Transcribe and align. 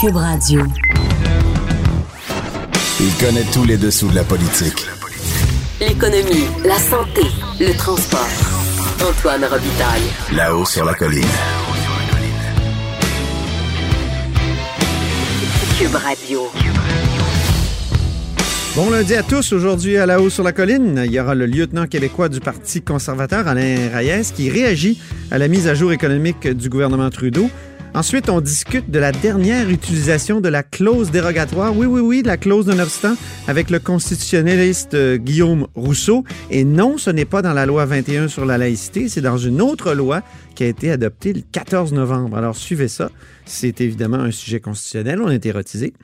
Cube 0.00 0.16
Radio. 0.16 0.60
Il 3.00 3.14
connaît 3.24 3.44
tous 3.52 3.64
les 3.64 3.76
dessous 3.76 4.08
de 4.08 4.16
la 4.16 4.24
politique. 4.24 4.86
L'économie, 5.80 6.46
la 6.64 6.78
santé, 6.78 7.22
le 7.60 7.76
transport. 7.76 8.26
Antoine 9.08 9.44
Robitaille. 9.44 10.02
Là-haut 10.34 10.64
sur 10.64 10.84
la 10.84 10.94
colline. 10.94 11.22
Cube 15.78 15.94
Radio. 15.94 16.40
Bon 18.74 18.90
lundi 18.90 19.14
à 19.14 19.22
tous. 19.22 19.52
Aujourd'hui, 19.52 19.96
à 19.96 20.06
la 20.06 20.20
haut 20.20 20.30
sur 20.30 20.42
la 20.42 20.52
colline, 20.52 21.02
il 21.04 21.12
y 21.12 21.20
aura 21.20 21.36
le 21.36 21.46
lieutenant 21.46 21.86
québécois 21.86 22.28
du 22.28 22.40
Parti 22.40 22.82
conservateur, 22.82 23.46
Alain 23.46 23.90
Reyes, 23.94 24.32
qui 24.34 24.50
réagit 24.50 25.00
à 25.30 25.38
la 25.38 25.46
mise 25.46 25.68
à 25.68 25.74
jour 25.74 25.92
économique 25.92 26.48
du 26.48 26.68
gouvernement 26.68 27.10
Trudeau. 27.10 27.48
Ensuite, 27.94 28.28
on 28.28 28.40
discute 28.40 28.90
de 28.90 28.98
la 28.98 29.12
dernière 29.12 29.70
utilisation 29.70 30.40
de 30.40 30.48
la 30.48 30.64
clause 30.64 31.12
dérogatoire. 31.12 31.76
Oui, 31.76 31.86
oui, 31.86 32.00
oui, 32.00 32.22
la 32.24 32.36
clause 32.36 32.66
d'un 32.66 32.80
obstant 32.80 33.14
avec 33.46 33.70
le 33.70 33.78
constitutionnaliste 33.78 34.94
euh, 34.94 35.16
Guillaume 35.16 35.68
Rousseau. 35.76 36.24
Et 36.50 36.64
non, 36.64 36.98
ce 36.98 37.10
n'est 37.10 37.24
pas 37.24 37.40
dans 37.40 37.52
la 37.52 37.66
loi 37.66 37.84
21 37.84 38.26
sur 38.26 38.46
la 38.46 38.58
laïcité, 38.58 39.08
c'est 39.08 39.20
dans 39.20 39.38
une 39.38 39.62
autre 39.62 39.94
loi 39.94 40.22
qui 40.56 40.64
a 40.64 40.66
été 40.66 40.90
adoptée 40.90 41.32
le 41.32 41.42
14 41.52 41.92
novembre. 41.92 42.36
Alors, 42.36 42.56
suivez 42.56 42.88
ça. 42.88 43.10
C'est 43.44 43.80
évidemment 43.80 44.18
un 44.18 44.32
sujet 44.32 44.58
constitutionnel. 44.58 45.20
On 45.22 45.30
est 45.30 45.46
érotisé. 45.46 45.94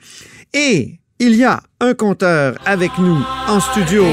Et 0.53 0.99
il 1.19 1.35
y 1.35 1.43
a 1.43 1.61
un 1.81 1.93
compteur 1.93 2.55
avec 2.65 2.91
nous 2.99 3.17
en 3.47 3.59
studio. 3.59 4.05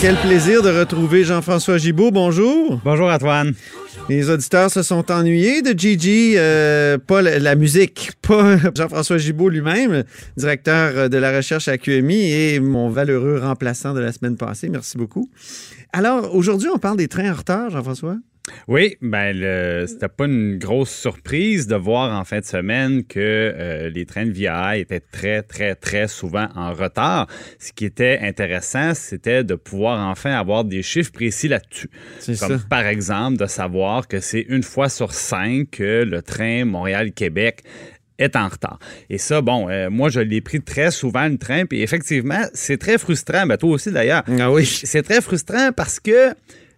Quel 0.00 0.16
plaisir 0.16 0.62
de 0.62 0.68
retrouver 0.68 1.24
Jean-François 1.24 1.78
Gibault. 1.78 2.10
Bonjour. 2.10 2.80
Bonjour 2.84 3.08
Antoine. 3.08 3.54
Les 4.08 4.28
auditeurs 4.28 4.70
se 4.70 4.82
sont 4.82 5.10
ennuyés 5.10 5.62
de 5.62 5.78
Gigi, 5.78 6.34
euh, 6.36 6.98
pas 6.98 7.22
la, 7.22 7.38
la 7.38 7.54
musique, 7.54 8.12
pas 8.22 8.56
Jean-François 8.74 9.16
Gibault 9.18 9.48
lui-même, 9.48 10.04
directeur 10.36 11.08
de 11.08 11.16
la 11.16 11.34
recherche 11.34 11.68
à 11.68 11.78
QMI 11.78 12.32
et 12.32 12.60
mon 12.60 12.90
valeureux 12.90 13.40
remplaçant 13.42 13.94
de 13.94 14.00
la 14.00 14.12
semaine 14.12 14.36
passée. 14.36 14.68
Merci 14.68 14.98
beaucoup. 14.98 15.30
Alors, 15.92 16.34
aujourd'hui, 16.34 16.68
on 16.72 16.78
parle 16.78 16.98
des 16.98 17.08
trains 17.08 17.32
en 17.32 17.34
retard, 17.34 17.70
Jean-François? 17.70 18.16
Oui, 18.68 18.96
ben 19.00 19.32
le- 19.32 19.86
c'était 19.86 20.08
pas 20.08 20.24
une 20.24 20.58
grosse 20.58 20.90
surprise 20.90 21.68
de 21.68 21.76
voir 21.76 22.18
en 22.18 22.24
fin 22.24 22.40
de 22.40 22.44
semaine 22.44 23.04
que 23.04 23.20
euh, 23.20 23.88
les 23.90 24.04
trains 24.06 24.26
de 24.26 24.32
VIA 24.32 24.78
étaient 24.78 24.98
très, 24.98 25.42
très, 25.42 25.76
très 25.76 26.08
souvent 26.08 26.48
en 26.56 26.72
retard. 26.72 27.28
Ce 27.60 27.70
qui 27.72 27.84
était 27.84 28.18
intéressant, 28.22 28.92
c'était 28.94 29.44
de 29.44 29.54
pouvoir 29.54 30.08
enfin 30.08 30.32
avoir 30.32 30.64
des 30.64 30.82
chiffres 30.82 31.12
précis 31.12 31.46
là-dessus. 31.46 31.88
C'est 32.18 32.36
Comme 32.40 32.58
ça. 32.58 32.64
par 32.68 32.86
exemple 32.86 33.38
de 33.38 33.46
savoir 33.46 34.08
que 34.08 34.18
c'est 34.18 34.44
une 34.48 34.64
fois 34.64 34.88
sur 34.88 35.12
cinq 35.14 35.70
que 35.70 36.02
le 36.02 36.20
train 36.22 36.64
Montréal-Québec 36.64 37.62
est 38.18 38.34
en 38.34 38.48
retard. 38.48 38.80
Et 39.10 39.18
ça, 39.18 39.42
bon, 39.42 39.68
euh, 39.68 39.90
moi, 39.90 40.08
je 40.08 40.20
l'ai 40.20 40.40
pris 40.40 40.60
très 40.60 40.90
souvent, 40.90 41.28
le 41.28 41.36
train, 41.38 41.66
puis 41.66 41.82
effectivement, 41.82 42.42
c'est 42.54 42.78
très 42.78 42.98
frustrant. 42.98 43.46
Ben, 43.46 43.58
toi 43.58 43.70
aussi, 43.70 43.92
d'ailleurs. 43.92 44.24
Ah 44.40 44.50
oui. 44.50 44.64
C'est 44.66 45.02
très 45.02 45.20
frustrant 45.20 45.70
parce 45.76 46.00
que 46.00 46.30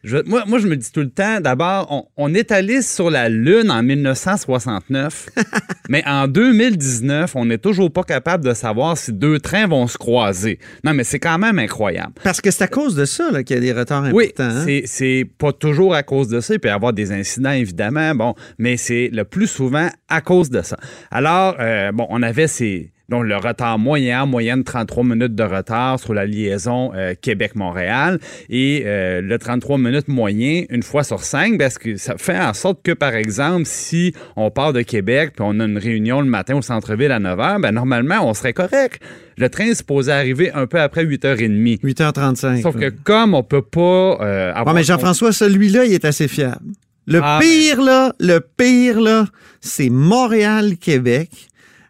je- 0.04 0.19
moi, 0.26 0.44
moi, 0.47 0.59
je 0.59 0.66
me 0.69 0.76
dis 0.76 0.91
tout 0.92 1.00
le 1.00 1.10
temps, 1.10 1.41
d'abord, 1.41 1.86
on, 1.91 2.04
on 2.31 2.34
est 2.34 2.53
allé 2.53 2.82
sur 2.82 3.10
la 3.10 3.28
Lune 3.28 3.70
en 3.70 3.82
1969, 3.82 5.28
mais 5.88 6.03
en 6.06 6.28
2019, 6.28 7.34
on 7.36 7.44
n'est 7.47 7.59
toujours 7.59 7.92
pas 7.92 8.03
capable 8.04 8.44
de 8.44 8.54
savoir 8.54 8.97
si 8.97 9.12
deux 9.12 9.38
trains 9.41 9.66
vont 9.66 9.86
se 9.86 9.98
croiser. 9.98 10.59
Non, 10.84 10.94
mais 10.94 11.04
c'est 11.04 11.19
quand 11.19 11.38
même 11.38 11.59
incroyable. 11.59 12.12
Parce 12.22 12.41
que 12.41 12.50
c'est 12.50 12.64
à 12.64 12.69
cause 12.69 12.94
de 12.94 13.04
ça 13.04 13.31
là, 13.31 13.42
qu'il 13.42 13.56
y 13.56 13.59
a 13.59 13.60
des 13.62 13.72
retards 13.72 14.04
Oui, 14.12 14.26
importants. 14.38 14.56
hein? 14.59 14.64
c'est- 14.64 14.82
c'est 14.86 15.26
pas 15.38 15.53
toujours 15.53 15.94
à 15.94 16.03
cause 16.03 16.28
de 16.28 16.41
ça. 16.41 16.54
Il 16.54 16.60
peut 16.60 16.69
y 16.69 16.70
avoir 16.70 16.92
des 16.92 17.12
incidents, 17.12 17.53
évidemment, 17.53 18.15
bon, 18.15 18.34
mais 18.59 18.76
c'est 18.76 19.10
le 19.12 19.25
plus 19.25 19.47
souvent 19.47 19.88
à 20.09 20.20
cause 20.20 20.50
de 20.50 20.62
ça. 20.62 20.76
Alors, 21.10 21.56
euh, 21.60 21.92
bon, 21.92 22.06
on 22.10 22.22
avait 22.22 22.48
ces. 22.48 22.92
Donc, 23.09 23.25
le 23.25 23.37
retard 23.37 23.79
moyen, 23.79 24.25
en 24.25 24.27
moyenne 24.27 24.65
33 24.65 25.03
minutes 25.03 25.35
de 25.35 25.43
retard 25.43 25.99
sur 25.99 26.13
la 26.13 26.27
liaison 26.27 26.93
euh, 26.95 27.15
Québec-Montréal 27.19 28.19
et 28.51 28.83
euh, 28.85 29.23
le 29.23 29.39
33 29.39 29.79
minutes 29.79 30.09
moyen 30.09 30.65
une 30.69 30.83
fois 30.83 31.05
sur 31.05 31.23
cinq, 31.23 31.57
parce 31.59 31.79
que 31.79 31.97
ça 31.97 32.19
fait 32.19 32.39
en 32.39 32.53
sorte 32.53 32.83
que, 32.83 32.93
par 32.93 33.15
exemple, 33.15 33.65
si 33.65 34.13
on 34.37 34.51
part 34.51 34.75
de 34.75 34.83
Québec 34.83 35.33
puis 35.35 35.43
on 35.49 35.59
a 35.59 35.65
une 35.65 35.79
réunion 35.79 36.21
le 36.21 36.27
matin 36.27 36.57
au 36.57 36.63
centre-ville 36.63 37.11
à 37.11 37.19
9 37.19 37.39
h, 37.39 37.61
ben 37.63 37.73
normalement, 37.73 38.29
on 38.29 38.35
serait 38.35 38.53
correct. 38.53 39.01
Le 39.39 39.49
train 39.49 39.65
est 39.65 39.75
supposé 39.75 40.13
arriver 40.13 40.53
un 40.53 40.67
peu 40.67 40.79
après 40.79 41.07
8h30. 41.07 41.81
8h35. 41.81 42.61
Sauf 42.61 42.77
que 42.77 42.91
comme 42.91 43.33
on 43.33 43.43
peut 43.43 43.63
pas 43.63 44.19
euh, 44.21 44.51
avoir... 44.51 44.75
Ouais, 44.75 44.81
mais 44.81 44.85
Jean-François, 44.85 45.33
celui-là, 45.33 45.87
il 45.87 45.95
est 45.95 46.05
assez 46.05 46.29
fiable. 46.29 46.61
Le 47.07 47.21
Ah, 47.23 47.39
pire, 47.41 47.81
là, 47.81 48.13
le 48.21 48.41
pire, 48.41 49.01
là, 49.01 49.25
c'est 49.63 49.89
Montréal-Québec 49.89 51.31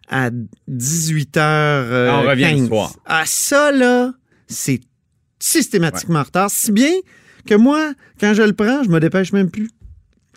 à 0.09 0.29
18h15. 0.69 2.09
On 2.09 2.21
revient 2.27 2.59
le 2.59 2.67
soir. 2.67 2.93
Ah, 3.05 3.23
ça, 3.25 3.71
là, 3.71 4.11
c'est 4.47 4.81
systématiquement 5.39 6.19
en 6.19 6.23
retard. 6.23 6.49
Si 6.51 6.71
bien 6.71 6.91
que 7.45 7.55
moi, 7.55 7.93
quand 8.19 8.33
je 8.33 8.43
le 8.43 8.53
prends, 8.53 8.83
je 8.83 8.89
me 8.89 8.99
dépêche 8.99 9.31
même 9.31 9.49
plus. 9.49 9.69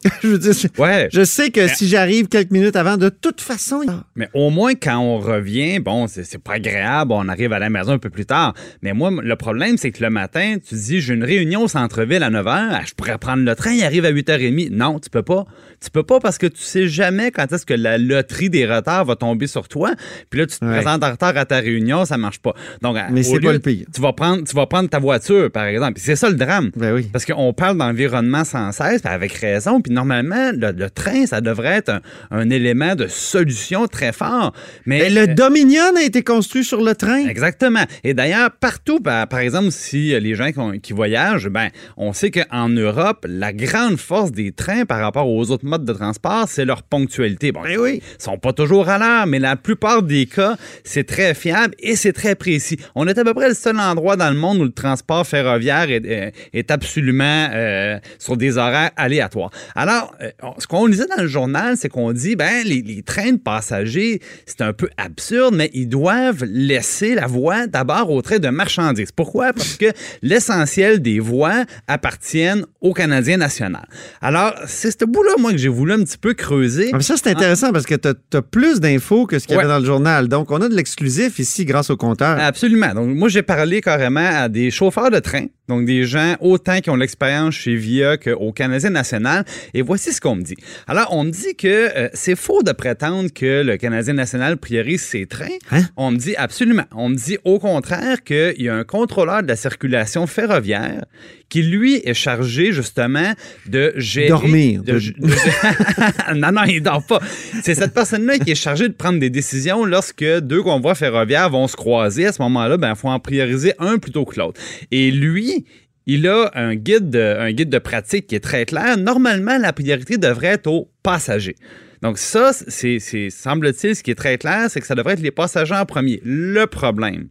je 0.22 0.28
veux 0.28 0.38
dire, 0.38 0.52
je, 0.52 0.68
Ouais. 0.82 1.08
je 1.12 1.24
sais 1.24 1.50
que 1.50 1.68
si 1.68 1.88
j'arrive 1.88 2.28
quelques 2.28 2.50
minutes 2.50 2.76
avant, 2.76 2.96
de 2.96 3.08
toute 3.08 3.40
façon, 3.40 3.82
Mais 4.16 4.28
au 4.34 4.50
moins, 4.50 4.74
quand 4.74 4.98
on 4.98 5.18
revient, 5.18 5.78
bon, 5.78 6.06
c'est 6.08 6.38
pas 6.42 6.54
agréable, 6.54 7.12
on 7.12 7.28
arrive 7.28 7.52
à 7.52 7.58
la 7.58 7.70
maison 7.70 7.92
un 7.92 7.98
peu 7.98 8.10
plus 8.10 8.26
tard. 8.26 8.54
Mais 8.82 8.92
moi, 8.92 9.10
le 9.22 9.36
problème, 9.36 9.76
c'est 9.76 9.90
que 9.90 10.02
le 10.02 10.10
matin, 10.10 10.56
tu 10.66 10.74
dis, 10.74 11.00
j'ai 11.00 11.14
une 11.14 11.24
réunion 11.24 11.62
au 11.64 11.68
centre-ville 11.68 12.22
à 12.22 12.30
9 12.30 12.46
h, 12.46 12.86
je 12.88 12.94
pourrais 12.94 13.18
prendre 13.18 13.44
le 13.44 13.54
train, 13.54 13.72
il 13.72 13.84
arrive 13.84 14.04
à 14.04 14.10
8h30. 14.12 14.70
Non, 14.72 14.98
tu 14.98 15.10
peux 15.10 15.22
pas. 15.22 15.44
Tu 15.82 15.90
peux 15.90 16.02
pas 16.04 16.20
parce 16.20 16.38
que 16.38 16.46
tu 16.46 16.62
sais 16.62 16.86
jamais 16.88 17.30
quand 17.32 17.52
est-ce 17.52 17.66
que 17.66 17.74
la 17.74 17.98
loterie 17.98 18.50
des 18.50 18.66
retards 18.66 19.04
va 19.04 19.16
tomber 19.16 19.46
sur 19.48 19.66
toi. 19.68 19.92
Puis 20.30 20.38
là, 20.40 20.46
tu 20.46 20.58
te 20.58 20.64
Ouais. 20.64 20.76
présentes 20.80 21.02
en 21.02 21.10
retard 21.10 21.36
à 21.36 21.44
ta 21.44 21.56
réunion, 21.58 22.04
ça 22.04 22.16
marche 22.16 22.38
pas. 22.38 22.54
Donc, 22.82 22.96
Mais 23.10 23.22
c'est 23.24 23.40
pas 23.40 23.52
le 23.52 23.58
pire. 23.58 23.86
Tu 23.92 24.00
vas 24.00 24.12
prendre, 24.12 24.44
tu 24.44 24.54
vas 24.54 24.66
prendre 24.66 24.88
ta 24.88 25.00
voiture, 25.00 25.50
par 25.50 25.64
exemple. 25.64 25.94
C'est 26.00 26.14
ça 26.16 26.28
le 26.30 26.36
drame. 26.36 26.70
Ben 26.76 26.94
oui. 26.94 27.08
Parce 27.12 27.24
qu'on 27.24 27.52
parle 27.52 27.76
d'environnement 27.78 28.44
sans 28.44 28.70
cesse, 28.72 29.00
avec 29.04 29.32
raison. 29.32 29.80
Puis 29.80 29.91
normalement, 29.92 30.50
le, 30.52 30.72
le 30.72 30.90
train, 30.90 31.26
ça 31.26 31.40
devrait 31.40 31.76
être 31.76 31.90
un, 31.90 32.00
un 32.30 32.50
élément 32.50 32.94
de 32.94 33.06
solution 33.06 33.86
très 33.86 34.12
fort. 34.12 34.52
Mais 34.86 34.98
Ben, 35.00 35.14
le 35.14 35.20
euh, 35.30 35.34
Dominion 35.34 35.94
a 35.96 36.02
été 36.02 36.22
construit 36.22 36.64
sur 36.64 36.82
le 36.82 36.94
train. 36.94 37.26
Exactement. 37.28 37.84
Et 38.04 38.14
d'ailleurs, 38.14 38.50
partout, 38.50 39.00
par, 39.00 39.28
par 39.28 39.38
exemple, 39.40 39.70
si 39.70 40.14
euh, 40.14 40.20
les 40.20 40.34
gens 40.34 40.50
qui, 40.52 40.58
ont- 40.58 40.78
qui 40.78 40.92
voyagent, 40.92 41.48
ben, 41.48 41.68
on 41.96 42.12
sait 42.12 42.30
qu'en 42.30 42.68
Europe, 42.68 43.26
la 43.28 43.52
grande 43.52 43.96
force 43.98 44.32
des 44.32 44.52
trains 44.52 44.84
par 44.84 45.00
rapport 45.00 45.28
aux 45.28 45.50
autres 45.50 45.66
modes 45.66 45.84
de 45.84 45.92
transport, 45.92 46.46
c'est 46.48 46.64
leur 46.64 46.82
ponctualité. 46.82 47.52
Bon, 47.52 47.62
Ben 47.62 47.78
oui. 47.78 48.02
ils 48.18 48.22
sont 48.22 48.38
pas 48.38 48.52
toujours 48.52 48.88
à 48.88 48.98
l'heure, 48.98 49.26
mais 49.26 49.38
la 49.38 49.56
plupart 49.56 50.02
des 50.02 50.26
cas, 50.26 50.56
c'est 50.84 51.04
très 51.04 51.34
fiable 51.34 51.74
et 51.78 51.96
c'est 51.96 52.12
très 52.12 52.34
précis. 52.34 52.78
On 52.94 53.06
est 53.06 53.18
à 53.18 53.24
peu 53.24 53.34
près 53.34 53.48
le 53.48 53.54
seul 53.54 53.78
endroit 53.78 54.16
dans 54.16 54.30
le 54.30 54.36
monde 54.36 54.58
où 54.58 54.64
le 54.64 54.72
transport 54.72 55.26
ferroviaire 55.26 55.90
est, 55.90 56.04
est- 56.04 56.32
est 56.52 56.70
absolument 56.70 57.48
euh, 57.52 57.98
sur 58.18 58.36
des 58.36 58.56
horaires 58.58 58.90
aléatoires. 58.96 59.50
Alors, 59.74 59.81
euh, 59.88 60.30
on- 60.42 60.58
ce 60.60 60.66
qu'on 60.66 60.86
lisait 60.86 61.06
dans 61.16 61.22
le 61.22 61.28
journal, 61.28 61.76
c'est 61.76 61.88
qu'on 61.88 62.12
dit, 62.12 62.36
ben, 62.36 62.64
les, 62.64 62.82
les 62.82 63.02
trains 63.02 63.32
de 63.32 63.38
passagers, 63.38 64.20
c'est 64.46 64.60
un 64.60 64.72
peu 64.72 64.88
absurde, 64.96 65.54
mais 65.56 65.70
ils 65.74 65.88
doivent 65.88 66.44
laisser 66.44 67.14
la 67.14 67.26
voie 67.26 67.66
d'abord 67.66 68.10
aux 68.10 68.22
trains 68.22 68.38
de 68.38 68.48
marchandises. 68.48 69.12
Pourquoi? 69.12 69.52
Parce 69.52 69.76
que 69.76 69.86
l'essentiel 70.22 71.00
des 71.00 71.20
voies 71.20 71.64
appartiennent 71.88 72.64
au 72.80 72.92
Canadien 72.92 73.36
national. 73.36 73.86
Alors, 74.20 74.54
c'est 74.66 74.90
ce 74.98 75.04
bout-là, 75.04 75.32
moi, 75.38 75.52
que 75.52 75.58
j'ai 75.58 75.68
voulu 75.68 75.92
un 75.92 76.02
petit 76.04 76.18
peu 76.18 76.34
creuser. 76.34 76.90
Ah, 76.92 76.96
mais 76.96 77.02
ça, 77.02 77.14
c'est 77.16 77.30
intéressant 77.30 77.72
parce 77.72 77.86
que 77.86 77.94
tu 77.94 78.08
as, 78.08 78.42
plus 78.42 78.80
d'infos 78.80 79.26
que 79.26 79.38
ce 79.38 79.46
qu'il 79.46 79.54
y 79.56 79.58
avait 79.58 79.66
Ouais. 79.66 79.72
dans 79.72 79.78
le 79.78 79.84
journal. 79.86 80.28
Donc, 80.28 80.50
on 80.50 80.60
a 80.60 80.68
de 80.68 80.74
l'exclusif 80.74 81.38
ici 81.38 81.64
grâce 81.64 81.90
au 81.90 81.96
compteur. 81.96 82.38
Absolument. 82.40 82.94
Donc, 82.94 83.08
moi, 83.16 83.28
j'ai 83.28 83.42
parlé 83.42 83.80
carrément 83.80 84.20
à 84.42 84.48
des 84.48 84.70
chauffeurs 84.70 85.10
de 85.10 85.18
train. 85.18 85.46
Donc 85.72 85.86
des 85.86 86.04
gens 86.04 86.36
autant 86.40 86.80
qui 86.80 86.90
ont 86.90 86.96
l'expérience 86.96 87.54
chez 87.54 87.76
VIA 87.76 88.18
qu'au 88.18 88.52
Canadien 88.52 88.90
national. 88.90 89.44
Et 89.72 89.80
voici 89.80 90.12
ce 90.12 90.20
qu'on 90.20 90.36
me 90.36 90.42
dit. 90.42 90.56
Alors, 90.86 91.08
on 91.12 91.24
me 91.24 91.30
dit 91.30 91.54
que 91.56 91.96
euh, 91.96 92.08
c'est 92.12 92.36
faux 92.36 92.62
de 92.62 92.72
prétendre 92.72 93.30
que 93.32 93.62
le 93.62 93.78
Canadien 93.78 94.12
national 94.12 94.58
priorise 94.58 95.02
ses 95.02 95.26
trains. 95.26 95.58
Hein? 95.70 95.82
On 95.96 96.10
me 96.10 96.18
dit 96.18 96.36
absolument. 96.36 96.84
On 96.94 97.08
me 97.08 97.16
dit 97.16 97.38
au 97.44 97.58
contraire 97.58 98.22
qu'il 98.22 98.60
y 98.60 98.68
a 98.68 98.74
un 98.74 98.84
contrôleur 98.84 99.42
de 99.42 99.48
la 99.48 99.56
circulation 99.56 100.26
ferroviaire 100.26 101.04
qui, 101.52 101.62
lui, 101.62 101.96
est 102.02 102.14
chargé 102.14 102.72
justement 102.72 103.34
de 103.66 103.92
gérer... 103.96 104.28
Dormir. 104.28 104.82
de- 104.82 104.98
de- 104.98 106.34
non, 106.34 106.50
non, 106.50 106.62
il 106.66 106.80
dort 106.82 107.04
pas. 107.06 107.20
C'est 107.62 107.74
cette 107.74 107.92
personne-là 107.92 108.38
qui 108.38 108.52
est 108.52 108.54
chargée 108.54 108.88
de 108.88 108.94
prendre 108.94 109.18
des 109.20 109.28
décisions 109.28 109.84
lorsque 109.84 110.24
deux 110.24 110.62
convois 110.62 110.94
ferroviaires 110.94 111.50
vont 111.50 111.68
se 111.68 111.76
croiser. 111.76 112.24
À 112.24 112.32
ce 112.32 112.40
moment-là, 112.40 112.78
ben, 112.78 112.94
il 112.94 112.96
faut 112.96 113.08
en 113.10 113.20
prioriser 113.20 113.74
un 113.78 113.98
plutôt 113.98 114.24
que 114.24 114.40
l'autre. 114.40 114.58
Et 114.90 115.10
lui, 115.10 115.66
il 116.06 116.26
a 116.26 116.50
un 116.54 116.74
guide, 116.74 117.10
de, 117.10 117.36
un 117.38 117.52
guide 117.52 117.68
de 117.68 117.78
pratique 117.78 118.28
qui 118.28 118.34
est 118.34 118.40
très 118.40 118.64
clair. 118.64 118.96
Normalement, 118.96 119.58
la 119.58 119.74
priorité 119.74 120.16
devrait 120.16 120.48
être 120.54 120.68
aux 120.68 120.88
passagers. 121.02 121.56
Donc 122.02 122.18
ça, 122.18 122.52
c'est, 122.52 122.98
semble-t-il, 123.30 123.94
ce 123.94 124.02
qui 124.02 124.10
est 124.10 124.16
très 124.16 124.36
clair, 124.36 124.66
c'est 124.68 124.80
que 124.80 124.86
ça 124.86 124.96
devrait 124.96 125.14
être 125.14 125.20
les 125.20 125.30
passagers 125.30 125.74
en 125.74 125.86
premier. 125.86 126.20
Le 126.24 126.66
problème, 126.66 127.28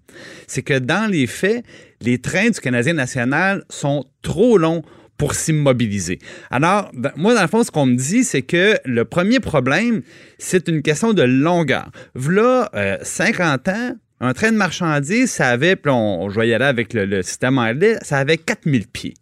c'est 0.47 0.62
que 0.62 0.79
dans 0.79 1.12
les 1.12 1.27
faits, 1.27 1.65
les 2.00 2.19
trains 2.19 2.50
du 2.50 2.59
Canadien 2.59 2.94
national 2.94 3.65
sont 3.69 4.06
trop 4.21 4.57
longs 4.57 4.81
pour 5.18 5.35
s'immobiliser. 5.35 6.19
Alors, 6.50 6.89
moi, 7.15 7.35
dans 7.35 7.41
le 7.41 7.47
fond, 7.47 7.63
ce 7.63 7.69
qu'on 7.69 7.85
me 7.85 7.95
dit, 7.95 8.23
c'est 8.23 8.41
que 8.41 8.75
le 8.85 9.06
premier 9.06 9.39
problème, 9.39 10.01
c'est 10.39 10.68
une 10.68 10.81
question 10.81 11.13
de 11.13 11.21
longueur. 11.21 11.91
V'là 12.15 12.71
euh, 12.73 12.97
50 13.03 13.68
ans, 13.68 13.95
un 14.21 14.33
train 14.33 14.51
de 14.51 14.57
marchandises, 14.57 15.31
ça 15.31 15.50
avait, 15.50 15.75
puis 15.75 15.91
on, 15.91 16.29
je 16.29 16.39
vais 16.39 16.53
aller 16.53 16.65
avec 16.65 16.94
le, 16.94 17.06
le 17.06 17.21
système 17.21 17.57
anglais, 17.57 17.97
ça 18.01 18.18
avait 18.18 18.38
4000 18.38 18.88
pieds. 18.88 19.13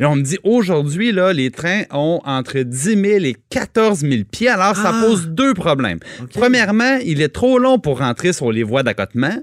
Là, 0.00 0.10
on 0.10 0.16
me 0.16 0.22
dit 0.22 0.38
aujourd'hui, 0.42 1.12
là, 1.12 1.32
les 1.32 1.50
trains 1.52 1.82
ont 1.92 2.20
entre 2.24 2.58
10 2.58 2.76
000 2.78 2.96
et 3.24 3.36
14 3.50 4.00
000 4.00 4.22
pieds. 4.30 4.48
Alors, 4.48 4.74
ça 4.74 4.92
Ah! 4.92 5.04
pose 5.06 5.28
deux 5.28 5.54
problèmes. 5.54 6.00
Premièrement, 6.32 6.98
il 7.04 7.22
est 7.22 7.28
trop 7.28 7.58
long 7.58 7.78
pour 7.78 7.98
rentrer 8.00 8.32
sur 8.32 8.50
les 8.50 8.64
voies 8.64 8.82
d'accotement. 8.82 9.36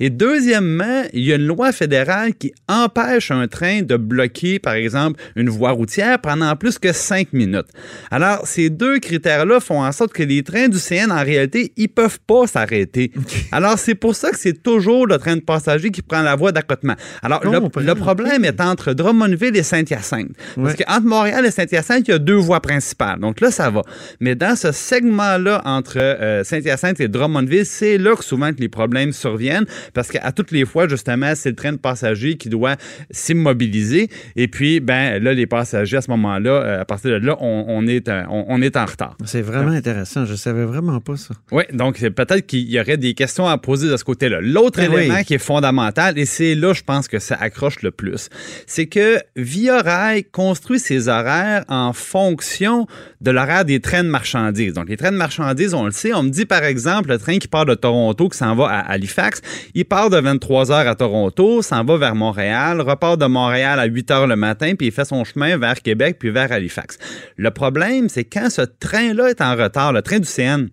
Et 0.00 0.10
deuxièmement, 0.10 1.04
il 1.12 1.24
y 1.24 1.32
a 1.32 1.36
une 1.36 1.46
loi 1.46 1.72
fédérale 1.72 2.34
qui 2.34 2.52
empêche 2.68 3.30
un 3.30 3.46
train 3.48 3.82
de 3.82 3.96
bloquer, 3.96 4.58
par 4.58 4.74
exemple, 4.74 5.20
une 5.36 5.48
voie 5.48 5.72
routière 5.72 6.18
pendant 6.20 6.54
plus 6.56 6.78
que 6.78 6.92
cinq 6.92 7.32
minutes. 7.32 7.68
Alors, 8.10 8.46
ces 8.46 8.70
deux 8.70 8.98
critères-là 8.98 9.60
font 9.60 9.82
en 9.82 9.92
sorte 9.92 10.12
que 10.12 10.22
les 10.22 10.42
trains 10.42 10.68
du 10.68 10.78
CN, 10.78 11.10
en 11.10 11.22
réalité, 11.22 11.72
ils 11.76 11.88
peuvent 11.88 12.20
pas 12.26 12.46
s'arrêter. 12.46 13.12
Alors, 13.52 13.78
c'est 13.78 13.94
pour 13.94 14.14
ça 14.14 14.30
que 14.30 14.38
c'est 14.38 14.62
toujours 14.62 15.06
le 15.06 15.18
train 15.18 15.36
de 15.36 15.40
passagers 15.40 15.90
qui 15.90 16.02
prend 16.02 16.22
la 16.22 16.36
voie 16.36 16.52
d'accotement. 16.52 16.94
Alors, 17.22 17.42
le, 17.44 17.94
problème 17.94 18.44
est 18.44 18.60
entre 18.60 18.92
Drummondville 18.92 19.56
et 19.56 19.62
Saint-Hyacinthe. 19.62 20.30
Parce 20.56 20.74
qu'entre 20.74 21.06
Montréal 21.06 21.44
et 21.46 21.50
Saint-Hyacinthe, 21.50 22.08
il 22.08 22.10
y 22.12 22.14
a 22.14 22.18
deux 22.18 22.34
voies 22.34 22.60
principales. 22.60 23.18
Donc 23.20 23.40
là, 23.40 23.50
ça 23.50 23.70
va. 23.70 23.82
Mais 24.20 24.34
dans 24.34 24.56
ce 24.56 24.72
segment-là, 24.72 25.62
entre 25.64 25.98
euh, 25.98 26.44
Saint-Hyacinthe 26.44 27.00
et 27.00 27.08
Drummondville, 27.08 27.66
c'est 27.66 27.98
là 27.98 28.14
que 28.16 28.24
souvent 28.24 28.52
que 28.52 28.60
les 28.60 28.68
problèmes 28.68 29.12
surviennent. 29.12 29.66
Parce 29.94 30.08
qu'à 30.08 30.32
toutes 30.32 30.50
les 30.50 30.64
fois, 30.64 30.88
justement, 30.88 31.32
c'est 31.34 31.50
le 31.50 31.56
train 31.56 31.72
de 31.72 31.78
passagers 31.78 32.36
qui 32.36 32.48
doit 32.48 32.76
s'immobiliser. 33.10 34.08
Et 34.36 34.48
puis, 34.48 34.80
ben 34.80 35.22
là, 35.22 35.32
les 35.34 35.46
passagers, 35.46 35.96
à 35.96 36.02
ce 36.02 36.10
moment-là, 36.10 36.50
euh, 36.50 36.80
à 36.80 36.84
partir 36.84 37.10
de 37.10 37.26
là, 37.26 37.36
on, 37.40 37.64
on 37.68 37.86
est, 37.86 38.08
euh, 38.08 38.22
on, 38.30 38.44
on 38.48 38.62
est 38.62 38.76
en 38.76 38.84
retard. 38.84 39.16
C'est 39.24 39.42
vraiment 39.42 39.72
intéressant. 39.72 40.24
Je 40.24 40.34
savais 40.34 40.64
vraiment 40.64 41.00
pas 41.00 41.16
ça. 41.16 41.34
Oui, 41.52 41.64
donc 41.72 41.98
peut-être 41.98 42.46
qu'il 42.46 42.70
y 42.70 42.80
aurait 42.80 42.96
des 42.96 43.14
questions 43.14 43.46
à 43.46 43.58
poser 43.58 43.88
de 43.88 43.96
ce 43.96 44.04
côté-là. 44.04 44.40
L'autre 44.40 44.78
Ben 44.80 44.92
élément 44.92 45.14
oui. 45.16 45.24
qui 45.24 45.34
est 45.34 45.38
fondamental, 45.38 46.18
et 46.18 46.24
c'est 46.24 46.54
là, 46.54 46.72
je 46.72 46.82
pense 46.82 47.08
que 47.08 47.18
ça 47.18 47.36
accroche 47.36 47.82
le 47.82 47.90
plus, 47.90 48.28
c'est 48.66 48.86
que 48.86 49.18
Via 49.36 49.80
Rail 49.80 50.24
construit 50.24 50.78
ses 50.78 51.08
horaires 51.08 51.64
en 51.68 51.92
fonction 51.92 52.86
de 53.20 53.30
l'horaire 53.30 53.64
des 53.64 53.80
trains 53.80 54.04
de 54.04 54.08
marchandises. 54.08 54.74
Donc, 54.74 54.88
les 54.88 54.96
trains 54.96 55.12
de 55.12 55.16
marchandises, 55.16 55.74
on 55.74 55.84
le 55.84 55.90
sait, 55.90 56.14
on 56.14 56.22
me 56.22 56.30
dit 56.30 56.46
par 56.46 56.64
exemple, 56.64 57.08
le 57.10 57.18
train 57.18 57.38
qui 57.38 57.48
part 57.48 57.66
de 57.66 57.74
Toronto, 57.74 58.28
qui 58.28 58.38
s'en 58.38 58.54
va 58.54 58.66
à 58.66 58.78
Halifax, 58.80 59.40
il 59.74 59.84
part 59.84 60.10
de 60.10 60.18
23 60.18 60.70
heures 60.70 60.88
à 60.88 60.94
Toronto, 60.94 61.62
s'en 61.62 61.84
va 61.84 61.96
vers 61.96 62.14
Montréal, 62.14 62.80
repart 62.80 63.18
de 63.18 63.26
Montréal 63.26 63.80
à 63.80 63.86
8 63.86 64.10
heures 64.10 64.26
le 64.26 64.36
matin, 64.36 64.74
puis 64.76 64.88
il 64.88 64.92
fait 64.92 65.04
son 65.04 65.24
chemin 65.24 65.56
vers 65.56 65.82
Québec, 65.82 66.16
puis 66.18 66.30
vers 66.30 66.52
Halifax. 66.52 66.98
Le 67.36 67.50
problème, 67.50 68.08
c'est 68.08 68.24
quand 68.24 68.50
ce 68.50 68.62
train-là 68.62 69.30
est 69.30 69.40
en 69.40 69.56
retard, 69.56 69.92
le 69.92 70.02
train 70.02 70.18
du 70.18 70.28
CN, 70.28 70.68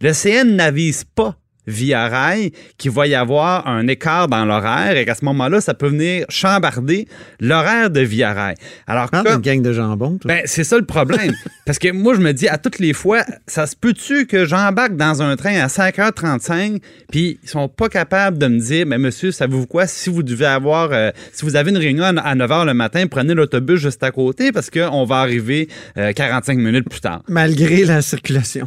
le 0.00 0.12
CN 0.12 0.56
n'avise 0.56 1.04
pas 1.04 1.36
via 1.68 2.08
rail 2.08 2.50
qu'il 2.78 2.90
va 2.90 3.06
y 3.06 3.14
avoir 3.14 3.68
un 3.68 3.86
écart 3.86 4.26
dans 4.26 4.44
l'horaire 4.44 4.96
et 4.96 5.04
qu'à 5.04 5.14
ce 5.14 5.24
moment-là, 5.26 5.60
ça 5.60 5.74
peut 5.74 5.88
venir 5.88 6.24
chambarder 6.28 7.06
l'horaire 7.40 7.90
de 7.90 8.00
via 8.00 8.32
rail. 8.32 8.54
Alors, 8.86 9.10
Parle 9.10 9.26
comme- 9.26 9.40
d'une 9.42 9.52
gang 9.54 9.62
de 9.62 9.72
jambon, 9.72 10.18
toi. 10.18 10.28
ben, 10.28 10.42
c'est 10.46 10.64
ça 10.64 10.76
le 10.78 10.84
problème. 10.84 11.32
Parce 11.66 11.78
que 11.78 11.92
moi, 11.92 12.14
je 12.14 12.20
me 12.20 12.32
dis 12.32 12.48
à 12.48 12.58
toutes 12.58 12.78
les 12.78 12.92
fois, 12.94 13.22
ça 13.46 13.66
se 13.66 13.76
peut-tu 13.76 14.26
que 14.26 14.46
j'embarque 14.46 14.96
dans 14.96 15.20
un 15.22 15.36
train 15.36 15.60
à 15.60 15.68
5h35, 15.68 16.80
puis 17.12 17.38
ils 17.42 17.48
sont 17.48 17.68
pas 17.68 17.88
capables 17.88 18.38
de 18.38 18.46
me 18.46 18.58
dire, 18.58 18.86
mais 18.86 18.98
monsieur, 18.98 19.30
savez-vous 19.30 19.66
quoi, 19.66 19.86
si 19.86 20.08
vous 20.10 20.22
devez 20.22 20.46
avoir, 20.46 20.90
euh, 20.92 21.10
si 21.32 21.44
vous 21.44 21.54
avez 21.56 21.70
une 21.70 21.76
réunion 21.78 22.04
à 22.04 22.08
à 22.08 22.34
9h 22.34 22.64
le 22.66 22.74
matin, 22.74 23.06
prenez 23.06 23.34
l'autobus 23.34 23.78
juste 23.80 24.02
à 24.02 24.10
côté 24.10 24.50
parce 24.52 24.70
qu'on 24.70 25.04
va 25.04 25.16
arriver 25.16 25.68
euh, 25.98 26.12
45 26.12 26.56
minutes 26.58 26.88
plus 26.88 27.00
tard. 27.00 27.22
Malgré 27.28 27.84
la 27.84 28.00
circulation. 28.02 28.66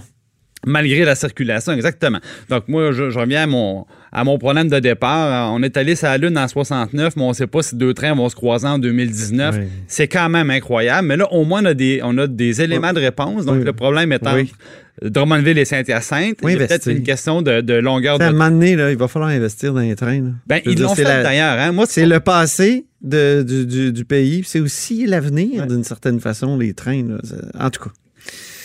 Malgré 0.65 1.05
la 1.05 1.15
circulation, 1.15 1.73
exactement. 1.73 2.19
Donc, 2.49 2.67
moi, 2.67 2.91
je, 2.91 3.09
je 3.09 3.17
reviens 3.17 3.43
à 3.43 3.47
mon, 3.47 3.85
à 4.11 4.23
mon 4.23 4.37
problème 4.37 4.67
de 4.69 4.77
départ. 4.79 5.51
On 5.53 5.63
est 5.63 5.75
allé 5.75 5.95
sur 5.95 6.07
la 6.07 6.19
Lune 6.19 6.37
en 6.37 6.47
69, 6.47 7.15
mais 7.15 7.23
on 7.23 7.29
ne 7.29 7.33
sait 7.33 7.47
pas 7.47 7.63
si 7.63 7.75
deux 7.75 7.95
trains 7.95 8.13
vont 8.13 8.29
se 8.29 8.35
croiser 8.35 8.67
en 8.67 8.77
2019. 8.77 9.55
Oui. 9.57 9.65
C'est 9.87 10.07
quand 10.07 10.29
même 10.29 10.51
incroyable. 10.51 11.07
Mais 11.07 11.17
là, 11.17 11.31
au 11.33 11.45
moins, 11.45 11.63
on 11.63 11.65
a 11.65 11.73
des, 11.73 12.01
on 12.03 12.15
a 12.19 12.27
des 12.27 12.61
éléments 12.61 12.93
de 12.93 12.99
réponse. 12.99 13.45
Donc, 13.45 13.57
Oui. 13.57 13.63
le 13.63 13.73
problème 13.73 14.13
étant 14.13 14.35
Oui. 14.35 14.51
Drummondville 15.01 15.57
et 15.57 15.65
Saint-Hyacinthe. 15.65 16.37
Oui, 16.43 16.55
peut-être 16.57 16.87
une 16.91 17.01
question 17.01 17.41
de, 17.41 17.61
de 17.61 17.73
longueur 17.73 18.21
À 18.21 18.25
un 18.25 18.27
de 18.27 18.33
moment 18.37 18.51
donné, 18.51 18.75
là, 18.75 18.91
il 18.91 18.97
va 18.97 19.07
falloir 19.07 19.31
investir 19.31 19.73
dans 19.73 19.79
les 19.79 19.95
trains. 19.95 20.21
là. 20.21 20.29
Ben, 20.45 20.61
ils 20.65 20.79
l'ont 20.79 20.89
c'est 20.93 21.03
fait 21.03 21.07
la- 21.09 21.23
d'ailleurs. 21.23 21.57
Hein? 21.57 21.71
Moi, 21.71 21.85
C'est 21.87 22.05
le 22.05 22.19
passé 22.19 22.85
de- 23.01 23.41
du, 23.41 23.65
du- 23.65 23.91
du 23.93 24.05
pays. 24.05 24.43
C'est 24.45 24.59
aussi 24.59 25.07
l'avenir, 25.07 25.65
d'une 25.65 25.83
certaine 25.83 26.19
façon, 26.19 26.55
les 26.57 26.73
trains. 26.75 27.01
là. 27.03 27.17
En 27.59 27.69
tout 27.71 27.81
cas. 27.83 27.89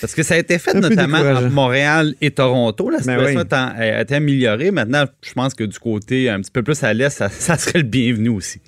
Parce 0.00 0.14
que 0.14 0.22
ça 0.22 0.34
a 0.34 0.38
été 0.38 0.58
fait 0.58 0.76
Un 0.76 0.80
notamment 0.80 1.18
entre 1.18 1.48
Montréal 1.50 2.14
et 2.20 2.30
Toronto. 2.30 2.90
La 2.90 2.98
Ben 2.98 3.18
situation 3.18 3.40
oui. 3.40 3.56
a 3.56 4.00
été 4.02 4.14
améliorée. 4.14 4.70
Maintenant, 4.70 5.04
je 5.22 5.32
pense 5.32 5.54
que 5.54 5.64
du 5.64 5.78
côté 5.78 6.28
un 6.28 6.40
petit 6.40 6.50
peu 6.50 6.62
plus 6.62 6.82
à 6.82 6.92
l'est, 6.92 7.10
ça, 7.10 7.28
ça 7.28 7.56
serait 7.56 7.78
le 7.78 7.84
bienvenu 7.84 8.28
aussi. 8.28 8.60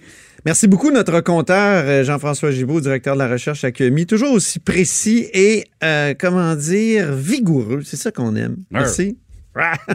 Merci 0.44 0.68
beaucoup, 0.68 0.90
notre 0.90 1.20
compteur 1.20 1.84
euh, 1.86 2.04
Jean-François 2.04 2.52
Gibault, 2.52 2.80
directeur 2.80 3.14
de 3.14 3.18
la 3.18 3.28
recherche 3.28 3.64
à 3.64 3.72
QMI. 3.72 4.06
Toujours 4.06 4.32
aussi 4.32 4.60
précis 4.60 5.28
et, 5.34 5.64
euh, 5.82 6.14
comment 6.18 6.54
dire, 6.54 7.12
vigoureux. 7.12 7.82
C'est 7.84 7.96
ça 7.96 8.10
qu'on 8.12 8.34
aime. 8.36 8.56
Merci. 8.70 9.18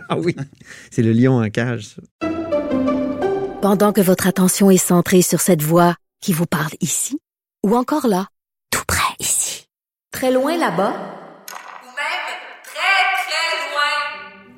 Ah 0.09 0.17
oui, 0.17 0.35
c'est 0.91 1.03
le 1.03 1.13
lion 1.13 1.41
en 1.41 1.49
cage, 1.49 1.85
ça. 1.95 2.29
Pendant 3.61 3.93
que 3.93 4.01
votre 4.01 4.27
attention 4.27 4.69
est 4.69 4.75
centrée 4.75 5.21
sur 5.21 5.39
cette 5.39 5.61
voix 5.61 5.95
qui 6.19 6.33
vous 6.33 6.45
parle 6.45 6.73
ici, 6.81 7.17
ou 7.65 7.73
encore 7.77 8.07
là, 8.07 8.27
tout 8.71 8.83
près 8.85 9.15
ici, 9.21 9.69
très 10.11 10.33
loin 10.33 10.57
là-bas, 10.57 10.91
Ou 10.91 11.87
même 11.95 12.25
très, 12.65 13.05
très 13.23 13.71
loin. 13.71 14.52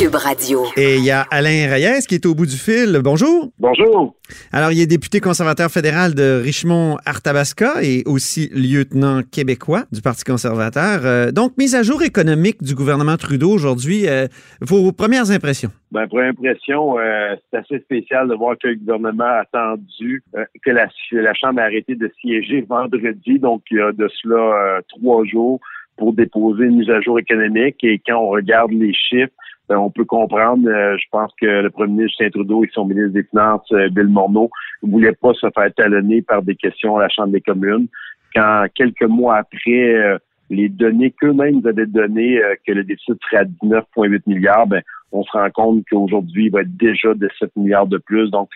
Cube 0.00 0.14
Radio. 0.14 0.62
Et 0.78 0.96
il 0.96 1.04
y 1.04 1.10
a 1.10 1.26
Alain 1.30 1.68
Reyes 1.68 2.06
qui 2.08 2.14
est 2.14 2.24
au 2.24 2.34
bout 2.34 2.46
du 2.46 2.56
fil. 2.56 2.98
Bonjour. 3.04 3.50
Bonjour. 3.58 4.14
Alors, 4.50 4.72
il 4.72 4.80
est 4.80 4.86
député 4.86 5.20
conservateur 5.20 5.70
fédéral 5.70 6.14
de 6.14 6.40
Richmond-Arthabasca 6.42 7.82
et 7.82 8.02
aussi 8.06 8.48
lieutenant 8.54 9.20
québécois 9.22 9.82
du 9.92 10.00
Parti 10.00 10.24
conservateur. 10.24 11.04
Euh, 11.04 11.32
donc, 11.32 11.52
mise 11.58 11.74
à 11.74 11.82
jour 11.82 12.02
économique 12.02 12.62
du 12.62 12.74
gouvernement 12.74 13.18
Trudeau 13.18 13.50
aujourd'hui. 13.50 14.08
Euh, 14.08 14.26
vos 14.62 14.90
premières 14.92 15.30
impressions? 15.30 15.70
Ben, 15.92 16.08
pour 16.08 16.20
impression, 16.20 16.98
euh, 16.98 17.36
c'est 17.50 17.58
assez 17.58 17.80
spécial 17.80 18.26
de 18.28 18.34
voir 18.34 18.56
que 18.56 18.68
le 18.68 18.76
gouvernement 18.76 19.24
a 19.24 19.42
attendu 19.42 20.22
euh, 20.34 20.46
que 20.64 20.70
la, 20.70 20.88
la 21.12 21.34
Chambre 21.34 21.60
a 21.60 21.64
arrêté 21.64 21.94
de 21.94 22.10
siéger 22.22 22.62
vendredi, 22.62 23.38
donc 23.38 23.64
il 23.70 23.76
y 23.76 23.80
a 23.82 23.92
de 23.92 24.08
cela 24.22 24.78
euh, 24.78 24.80
trois 24.88 25.26
jours 25.26 25.60
pour 25.98 26.14
déposer 26.14 26.64
une 26.64 26.78
mise 26.78 26.88
à 26.88 27.02
jour 27.02 27.18
économique. 27.18 27.76
Et 27.82 28.00
quand 28.06 28.16
on 28.16 28.30
regarde 28.30 28.72
les 28.72 28.94
chiffres, 28.94 29.34
on 29.78 29.90
peut 29.90 30.04
comprendre, 30.04 30.68
euh, 30.68 30.96
je 30.98 31.04
pense 31.10 31.32
que 31.40 31.46
le 31.46 31.70
premier 31.70 31.92
ministre 31.92 32.18
Justin 32.18 32.30
Trudeau 32.30 32.64
et 32.64 32.70
son 32.72 32.84
ministre 32.84 33.12
des 33.12 33.22
Finances, 33.24 33.70
euh, 33.72 33.88
Bill 33.90 34.08
Morneau, 34.08 34.50
ne 34.82 34.90
voulaient 34.90 35.12
pas 35.12 35.34
se 35.34 35.46
faire 35.54 35.72
talonner 35.74 36.22
par 36.22 36.42
des 36.42 36.56
questions 36.56 36.96
à 36.96 37.02
la 37.02 37.08
Chambre 37.08 37.32
des 37.32 37.40
communes. 37.40 37.86
quand 38.34 38.66
quelques 38.74 39.02
mois 39.02 39.36
après 39.36 39.94
euh, 39.94 40.18
les 40.48 40.68
données 40.68 41.12
qu'eux-mêmes 41.12 41.60
avaient 41.66 41.86
données 41.86 42.42
euh, 42.42 42.54
que 42.66 42.72
le 42.72 42.84
déficit 42.84 43.16
serait 43.24 43.42
à 43.42 43.44
19,8 43.44 44.22
milliards, 44.26 44.66
ben, 44.66 44.82
on 45.12 45.22
se 45.24 45.30
rend 45.32 45.50
compte 45.50 45.84
qu'aujourd'hui, 45.90 46.46
il 46.46 46.52
va 46.52 46.62
être 46.62 46.76
déjà 46.76 47.14
de 47.14 47.28
7 47.38 47.50
milliards 47.56 47.86
de 47.86 47.98
plus. 47.98 48.30
Donc, 48.30 48.48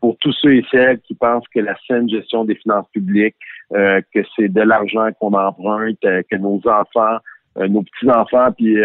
pour 0.00 0.16
tous 0.18 0.32
ceux 0.40 0.54
et 0.54 0.64
celles 0.70 1.00
qui 1.00 1.14
pensent 1.14 1.48
que 1.48 1.60
la 1.60 1.76
saine 1.86 2.08
gestion 2.08 2.44
des 2.44 2.54
finances 2.56 2.88
publiques, 2.92 3.36
euh, 3.72 4.00
que 4.14 4.20
c'est 4.36 4.48
de 4.48 4.60
l'argent 4.60 5.08
qu'on 5.18 5.32
emprunte, 5.32 5.98
que 6.00 6.36
nos 6.36 6.60
enfants, 6.66 7.18
nos 7.56 7.82
petits-enfants, 7.82 8.52
puis 8.52 8.76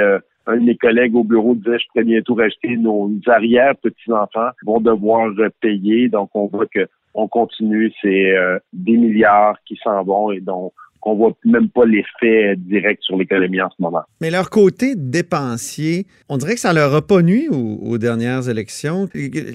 un 0.49 0.57
de 0.57 0.63
mes 0.63 0.75
collègues 0.75 1.15
au 1.15 1.23
bureau 1.23 1.55
disait 1.55 1.79
je 1.79 1.85
pourrais 1.87 2.05
bientôt 2.05 2.35
racheter 2.35 2.75
nos 2.77 3.11
arrière-petits-enfants 3.27 4.49
vont 4.65 4.81
devoir 4.81 5.31
payer. 5.61 6.09
Donc, 6.09 6.29
on 6.33 6.47
voit 6.47 6.65
que 6.65 6.87
on 7.13 7.27
continue, 7.27 7.91
c'est 8.01 8.35
euh, 8.35 8.59
des 8.73 8.97
milliards 8.97 9.57
qui 9.65 9.77
s'en 9.83 10.03
vont 10.03 10.31
et 10.31 10.41
donc 10.41 10.73
qu'on 11.01 11.15
voit 11.15 11.33
même 11.45 11.69
pas 11.69 11.85
l'effet 11.85 12.55
direct 12.57 13.01
sur 13.03 13.17
l'économie 13.17 13.61
en 13.61 13.69
ce 13.69 13.81
moment. 13.81 14.01
Mais 14.21 14.31
leur 14.31 14.49
côté 14.49 14.95
dépensier, 14.95 16.07
on 16.27 16.37
dirait 16.37 16.55
que 16.55 16.59
ça 16.59 16.73
leur 16.73 16.93
a 16.93 17.01
pas 17.01 17.21
nuit 17.21 17.47
aux, 17.49 17.97
dernières 17.97 18.49
élections. 18.49 19.09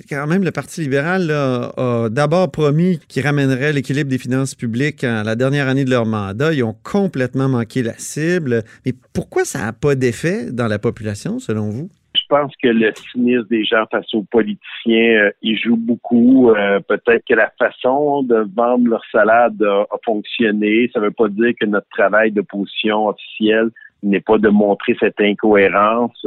Quand 0.08 0.26
même, 0.26 0.44
le 0.44 0.50
Parti 0.50 0.82
libéral 0.82 1.30
a 1.30 2.08
d'abord 2.10 2.50
promis 2.50 2.98
qu'il 3.08 3.22
ramènerait 3.24 3.72
l'équilibre 3.72 4.10
des 4.10 4.18
finances 4.18 4.54
publiques 4.54 5.04
à 5.04 5.22
la 5.22 5.34
dernière 5.34 5.68
année 5.68 5.84
de 5.84 5.90
leur 5.90 6.06
mandat. 6.06 6.52
Ils 6.52 6.64
ont 6.64 6.76
complètement 6.82 7.48
manqué 7.48 7.82
la 7.82 7.94
cible. 7.96 8.62
Mais 8.84 8.92
pourquoi 9.12 9.44
ça 9.44 9.60
n'a 9.60 9.72
pas 9.72 9.94
d'effet 9.94 10.52
dans 10.52 10.68
la 10.68 10.78
population, 10.78 11.38
selon 11.38 11.70
vous? 11.70 11.90
Je 12.14 12.22
pense 12.28 12.52
que 12.62 12.68
le 12.68 12.92
cynisme 12.94 13.46
des 13.48 13.64
gens 13.64 13.84
face 13.90 14.12
aux 14.14 14.22
politiciens, 14.22 15.24
euh, 15.24 15.30
il 15.42 15.58
joue 15.58 15.76
beaucoup. 15.76 16.50
Euh, 16.50 16.80
peut-être 16.80 17.24
que 17.28 17.34
la 17.34 17.50
façon 17.58 18.22
de 18.22 18.46
vendre 18.56 18.88
leur 18.88 19.02
salade 19.10 19.60
a, 19.62 19.84
fonctionné. 20.04 20.90
Ça 20.92 21.00
ne 21.00 21.06
veut 21.06 21.10
pas 21.10 21.28
dire 21.28 21.52
que 21.60 21.66
notre 21.66 21.88
travail 21.88 22.30
de 22.30 22.40
position 22.40 23.08
officielle 23.08 23.70
n'est 24.02 24.20
pas 24.20 24.38
de 24.38 24.48
montrer 24.48 24.96
cette 25.00 25.20
incohérence. 25.20 26.24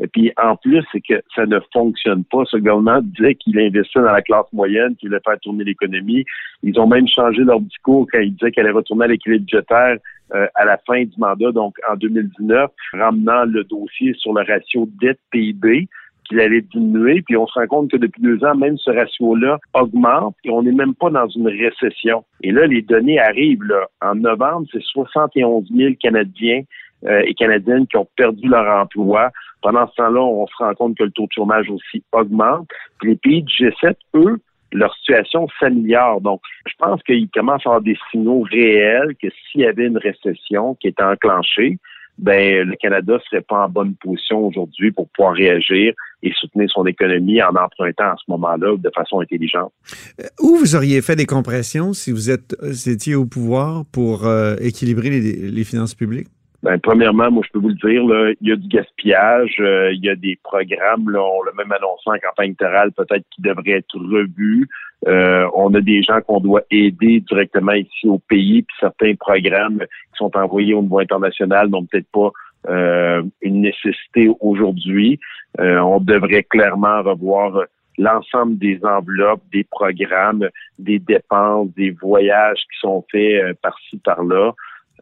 Et 0.00 0.06
puis, 0.06 0.32
en 0.40 0.56
plus, 0.56 0.84
c'est 0.92 1.00
que 1.00 1.20
ça 1.34 1.46
ne 1.46 1.58
fonctionne 1.72 2.24
pas. 2.24 2.44
Ce 2.46 2.56
gouvernement 2.56 3.00
disait 3.02 3.34
qu'il 3.34 3.58
investissait 3.58 4.00
dans 4.00 4.12
la 4.12 4.22
classe 4.22 4.46
moyenne, 4.52 4.94
qu'il 4.96 5.08
voulait 5.08 5.20
faire 5.24 5.38
tourner 5.40 5.64
l'économie. 5.64 6.24
Ils 6.62 6.78
ont 6.78 6.86
même 6.86 7.08
changé 7.08 7.42
leur 7.42 7.60
discours 7.60 8.06
quand 8.12 8.20
ils 8.20 8.34
disaient 8.34 8.52
qu'elle 8.52 8.66
allait 8.66 8.74
retourner 8.74 9.04
à 9.04 9.08
l'équilibre 9.08 9.44
budgétaire 9.44 9.96
euh, 10.34 10.46
à 10.54 10.64
la 10.64 10.76
fin 10.86 11.02
du 11.02 11.14
mandat, 11.16 11.52
donc 11.52 11.76
en 11.90 11.96
2019, 11.96 12.70
ramenant 12.92 13.44
le 13.44 13.64
dossier 13.64 14.12
sur 14.14 14.34
le 14.34 14.44
ratio 14.46 14.86
dette-PIB 15.00 15.88
qu'il 16.28 16.40
allait 16.40 16.60
diminuer, 16.60 17.22
puis 17.22 17.36
on 17.36 17.46
se 17.46 17.58
rend 17.58 17.66
compte 17.66 17.90
que 17.90 17.96
depuis 17.96 18.22
deux 18.22 18.44
ans, 18.44 18.54
même 18.54 18.76
ce 18.76 18.90
ratio-là 18.90 19.58
augmente 19.74 20.36
et 20.44 20.50
on 20.50 20.62
n'est 20.62 20.72
même 20.72 20.94
pas 20.94 21.10
dans 21.10 21.26
une 21.28 21.48
récession. 21.48 22.24
Et 22.42 22.52
là, 22.52 22.66
les 22.66 22.82
données 22.82 23.18
arrivent. 23.18 23.64
Là. 23.64 23.86
En 24.02 24.14
novembre, 24.14 24.66
c'est 24.70 24.82
71 24.82 25.68
000 25.74 25.94
Canadiens 25.98 26.62
euh, 27.06 27.22
et 27.24 27.34
Canadiennes 27.34 27.86
qui 27.86 27.96
ont 27.96 28.08
perdu 28.16 28.48
leur 28.48 28.82
emploi. 28.82 29.30
Pendant 29.62 29.88
ce 29.88 29.96
temps-là, 29.96 30.20
on 30.20 30.46
se 30.46 30.56
rend 30.58 30.74
compte 30.74 30.96
que 30.96 31.04
le 31.04 31.10
taux 31.10 31.26
de 31.26 31.32
chômage 31.32 31.68
aussi 31.70 32.02
augmente. 32.12 32.68
Puis 33.00 33.10
les 33.10 33.16
pays 33.16 33.42
du 33.42 33.52
G7, 33.52 33.94
eux, 34.14 34.40
leur 34.72 34.94
situation 34.96 35.48
s'améliore. 35.58 36.20
Donc, 36.20 36.40
je 36.66 36.74
pense 36.78 37.02
qu'il 37.02 37.28
commence 37.30 37.66
à 37.66 37.70
avoir 37.70 37.82
des 37.82 37.96
signaux 38.10 38.42
réels 38.42 39.14
que 39.20 39.28
s'il 39.30 39.62
y 39.62 39.66
avait 39.66 39.86
une 39.86 39.98
récession 39.98 40.74
qui 40.74 40.88
était 40.88 41.02
enclenchée, 41.02 41.78
ben 42.18 42.66
le 42.66 42.74
Canada 42.76 43.18
serait 43.30 43.42
pas 43.42 43.66
en 43.66 43.68
bonne 43.68 43.94
position 43.94 44.44
aujourd'hui 44.44 44.90
pour 44.90 45.08
pouvoir 45.10 45.34
réagir 45.34 45.94
et 46.22 46.32
soutenir 46.32 46.68
son 46.68 46.84
économie 46.84 47.40
en 47.40 47.50
empruntant 47.50 48.04
à 48.04 48.16
ce 48.16 48.28
moment-là 48.32 48.76
de 48.76 48.90
façon 48.92 49.20
intelligente. 49.20 49.72
Euh, 50.20 50.24
où 50.40 50.56
vous 50.56 50.74
auriez 50.74 51.00
fait 51.00 51.14
des 51.14 51.26
compressions 51.26 51.92
si 51.92 52.10
vous 52.10 52.30
étiez 52.30 53.14
au 53.14 53.24
pouvoir 53.24 53.84
pour 53.92 54.26
euh, 54.26 54.56
équilibrer 54.60 55.10
les 55.10 55.64
finances 55.64 55.94
publiques? 55.94 56.28
Ben, 56.64 56.76
premièrement, 56.80 57.30
moi, 57.30 57.44
je 57.46 57.52
peux 57.52 57.60
vous 57.60 57.68
le 57.68 57.74
dire, 57.74 58.04
là, 58.04 58.32
il 58.40 58.48
y 58.48 58.52
a 58.52 58.56
du 58.56 58.66
gaspillage, 58.66 59.56
euh, 59.60 59.92
il 59.92 60.04
y 60.04 60.10
a 60.10 60.16
des 60.16 60.36
programmes, 60.42 61.08
là, 61.08 61.22
on 61.22 61.42
l'a 61.44 61.52
même 61.56 61.70
annoncé 61.70 62.02
en 62.06 62.18
campagne 62.18 62.48
électorale, 62.48 62.90
peut-être 62.92 63.24
qui 63.30 63.42
devraient 63.42 63.78
être 63.78 63.96
revus. 63.96 64.68
Euh, 65.06 65.48
on 65.54 65.72
a 65.74 65.80
des 65.80 66.02
gens 66.02 66.20
qu'on 66.20 66.40
doit 66.40 66.62
aider 66.72 67.20
directement 67.20 67.72
ici 67.72 68.08
au 68.08 68.18
pays, 68.18 68.62
puis 68.62 68.76
certains 68.80 69.14
programmes 69.14 69.78
qui 69.78 70.16
sont 70.16 70.36
envoyés 70.36 70.74
au 70.74 70.82
niveau 70.82 70.98
international 70.98 71.68
n'ont 71.68 71.84
peut-être 71.84 72.10
pas 72.12 72.32
euh, 72.68 73.22
une 73.40 73.60
nécessité 73.60 74.28
aujourd'hui. 74.40 75.20
on 75.58 76.00
devrait 76.00 76.42
clairement 76.42 77.02
revoir 77.02 77.62
l'ensemble 77.98 78.58
des 78.58 78.80
enveloppes, 78.84 79.42
des 79.52 79.64
programmes, 79.64 80.48
des 80.80 80.98
dépenses, 80.98 81.68
des 81.76 81.90
voyages 81.90 82.58
qui 82.58 82.80
sont 82.80 83.04
faits 83.12 83.60
par-ci, 83.62 83.98
par-là. 83.98 84.54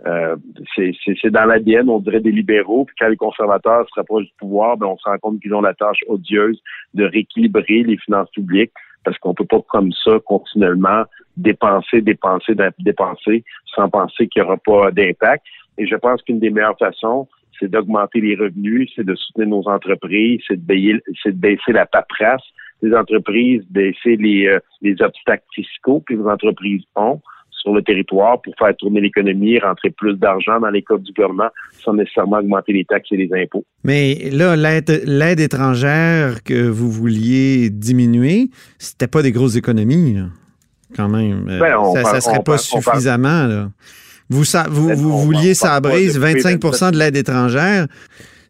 Euh, 0.07 0.37
c'est 0.75 1.31
dans 1.31 1.47
l'ADN, 1.47 1.89
on 1.89 2.01
dirait 2.01 2.21
des 2.21 2.33
libéraux, 2.33 2.85
puis 2.85 2.95
quand 2.99 3.09
les 3.09 3.17
conservateurs 3.17 3.87
se 3.89 3.99
rapprochent 4.01 4.27
du 4.27 4.33
pouvoir, 4.39 4.77
ben, 4.77 4.87
on 4.87 4.97
se 4.99 5.09
rend 5.09 5.19
compte 5.19 5.41
qu'ils 5.41 5.55
ont 5.55 5.63
la 5.63 5.75
tâche 5.75 6.05
odieuse 6.07 6.61
de 6.95 7.05
rééquilibrer 7.05 7.83
les 7.83 7.97
finances 7.97 8.31
publiques, 8.31 8.73
parce 9.05 9.17
qu'on 9.19 9.35
peut 9.35 9.47
pas 9.47 9.61
comme 9.69 9.93
ça 9.93 10.19
continuellement 10.27 11.05
dépenser, 11.37 12.03
dépenser, 12.03 12.55
dépenser, 12.79 13.45
sans 13.75 13.89
penser 13.89 14.29
qu'il 14.29 14.43
n'y 14.43 14.49
aura 14.49 14.59
pas 14.59 14.91
d'impact. 14.91 15.45
Et 15.79 15.87
je 15.87 15.95
pense 15.97 16.21
qu'une 16.23 16.41
des 16.41 16.51
meilleures 16.51 16.79
façons, 16.79 17.29
c'est 17.59 17.71
d'augmenter 17.71 18.21
les 18.21 18.35
revenus, 18.35 18.91
c'est 18.95 19.07
de 19.07 19.15
soutenir 19.15 19.49
nos 19.49 19.69
entreprises, 19.69 20.41
c'est 20.47 20.65
de, 20.67 20.75
de 20.75 21.31
baisser 21.31 21.73
la 21.73 21.87
paperasse. 21.87 22.43
Des 22.83 22.95
entreprises, 22.95 23.65
baisser 23.71 24.17
les, 24.17 24.49
euh, 24.49 24.59
les 24.83 25.01
obstacles 25.01 25.47
fiscaux 25.55 26.03
que 26.07 26.13
les 26.13 26.27
entreprises 26.27 26.83
ont 26.95 27.23
sur 27.67 27.75
le 27.75 27.83
territoire 27.83 28.41
pour 28.43 28.55
faire 28.57 28.75
tourner 28.77 29.01
l'économie, 29.01 29.59
rentrer 29.59 29.91
plus 29.91 30.15
d'argent 30.15 30.61
dans 30.61 30.71
les 30.71 30.83
coffres 30.83 31.03
du 31.03 31.13
gouvernement 31.13 31.49
sans 31.85 31.95
nécessairement 31.95 32.39
augmenter 32.39 32.73
les 32.73 32.85
taxes 32.85 33.09
et 33.11 33.17
les 33.17 33.29
impôts. 33.35 33.65
Mais 33.83 34.31
là, 34.31 34.55
l'aide 34.55 35.41
étrangère 35.41 36.45
que 36.45 36.69
vous 36.69 36.89
vouliez 36.91 37.69
diminuer, 37.71 38.51
c'était 38.79 39.09
pas 39.09 39.23
des 39.23 39.33
grosses 39.33 39.57
économies, 39.57 40.17
quand 40.95 41.09
même. 41.09 41.49
Euh, 41.49 41.59
ben, 41.59 42.05
ça, 42.05 42.15
ne 42.15 42.21
serait 42.21 42.45
pas 42.45 42.59
suffisamment. 42.59 43.69
Vous, 44.31 44.45
vous, 44.71 44.89
ben, 44.89 44.95
vous 44.95 45.19
vouliez 45.19 45.55
sabrer 45.55 46.07
25% 46.07 46.93
de 46.93 46.99
l'aide 46.99 47.17
étrangère 47.17 47.89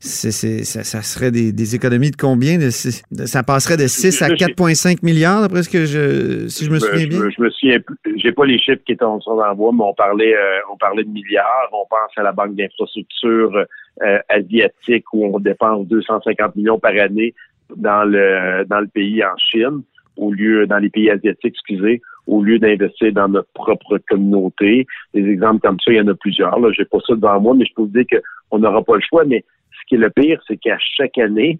ça, 0.00 1.02
serait 1.02 1.30
des, 1.30 1.74
économies 1.74 2.10
de 2.10 2.16
combien? 2.16 2.58
ça 2.70 3.42
passerait 3.42 3.76
de 3.76 3.86
6 3.86 4.22
à 4.22 4.28
4,5 4.28 4.98
milliards, 5.02 5.42
d'après 5.42 5.62
ce 5.62 5.70
que 5.70 5.84
je, 5.84 6.48
si 6.48 6.64
je 6.64 6.70
me 6.70 6.78
souviens 6.78 7.06
bien? 7.06 7.30
Je, 7.30 7.42
me 7.42 7.50
souviens 7.50 7.78
j'ai 8.16 8.32
pas 8.32 8.44
les 8.44 8.58
chiffres 8.58 8.82
qui 8.84 8.92
étaient 8.92 9.04
en 9.04 9.18
voie, 9.18 9.72
mais 9.72 9.84
on 9.84 9.94
parlait, 9.94 10.34
euh, 10.34 10.58
on 10.72 10.76
parlait 10.76 11.04
de 11.04 11.10
milliards. 11.10 11.68
On 11.72 11.86
pense 11.88 12.10
à 12.16 12.22
la 12.22 12.32
Banque 12.32 12.54
d'infrastructure 12.54 13.66
euh, 14.02 14.18
asiatique 14.28 15.04
où 15.12 15.26
on 15.26 15.38
dépense 15.38 15.86
250 15.86 16.56
millions 16.56 16.78
par 16.78 16.92
année 16.92 17.34
dans 17.74 18.04
le, 18.04 18.64
dans 18.64 18.80
le 18.80 18.88
pays 18.88 19.24
en 19.24 19.36
Chine, 19.36 19.82
au 20.16 20.32
lieu, 20.32 20.66
dans 20.66 20.78
les 20.78 20.90
pays 20.90 21.10
asiatiques, 21.10 21.54
excusez, 21.54 22.00
au 22.26 22.42
lieu 22.42 22.58
d'investir 22.58 23.12
dans 23.12 23.28
notre 23.28 23.50
propre 23.54 23.98
communauté. 24.08 24.86
Des 25.14 25.28
exemples 25.28 25.60
comme 25.60 25.78
ça, 25.80 25.92
il 25.92 25.96
y 25.96 26.00
en 26.00 26.08
a 26.08 26.14
plusieurs. 26.14 26.58
Là, 26.58 26.70
j'ai 26.72 26.84
pas 26.84 26.98
ça 27.06 27.14
devant 27.14 27.40
moi, 27.40 27.54
mais 27.54 27.64
je 27.64 27.74
peux 27.74 27.82
vous 27.82 27.88
dire 27.88 28.04
qu'on 28.48 28.58
n'aura 28.58 28.82
pas 28.82 28.96
le 28.96 29.02
choix. 29.02 29.24
Mais 29.24 29.44
qui 29.86 29.94
est 29.96 29.98
le 29.98 30.10
pire, 30.10 30.40
c'est 30.46 30.56
qu'à 30.56 30.78
chaque 30.78 31.18
année, 31.18 31.58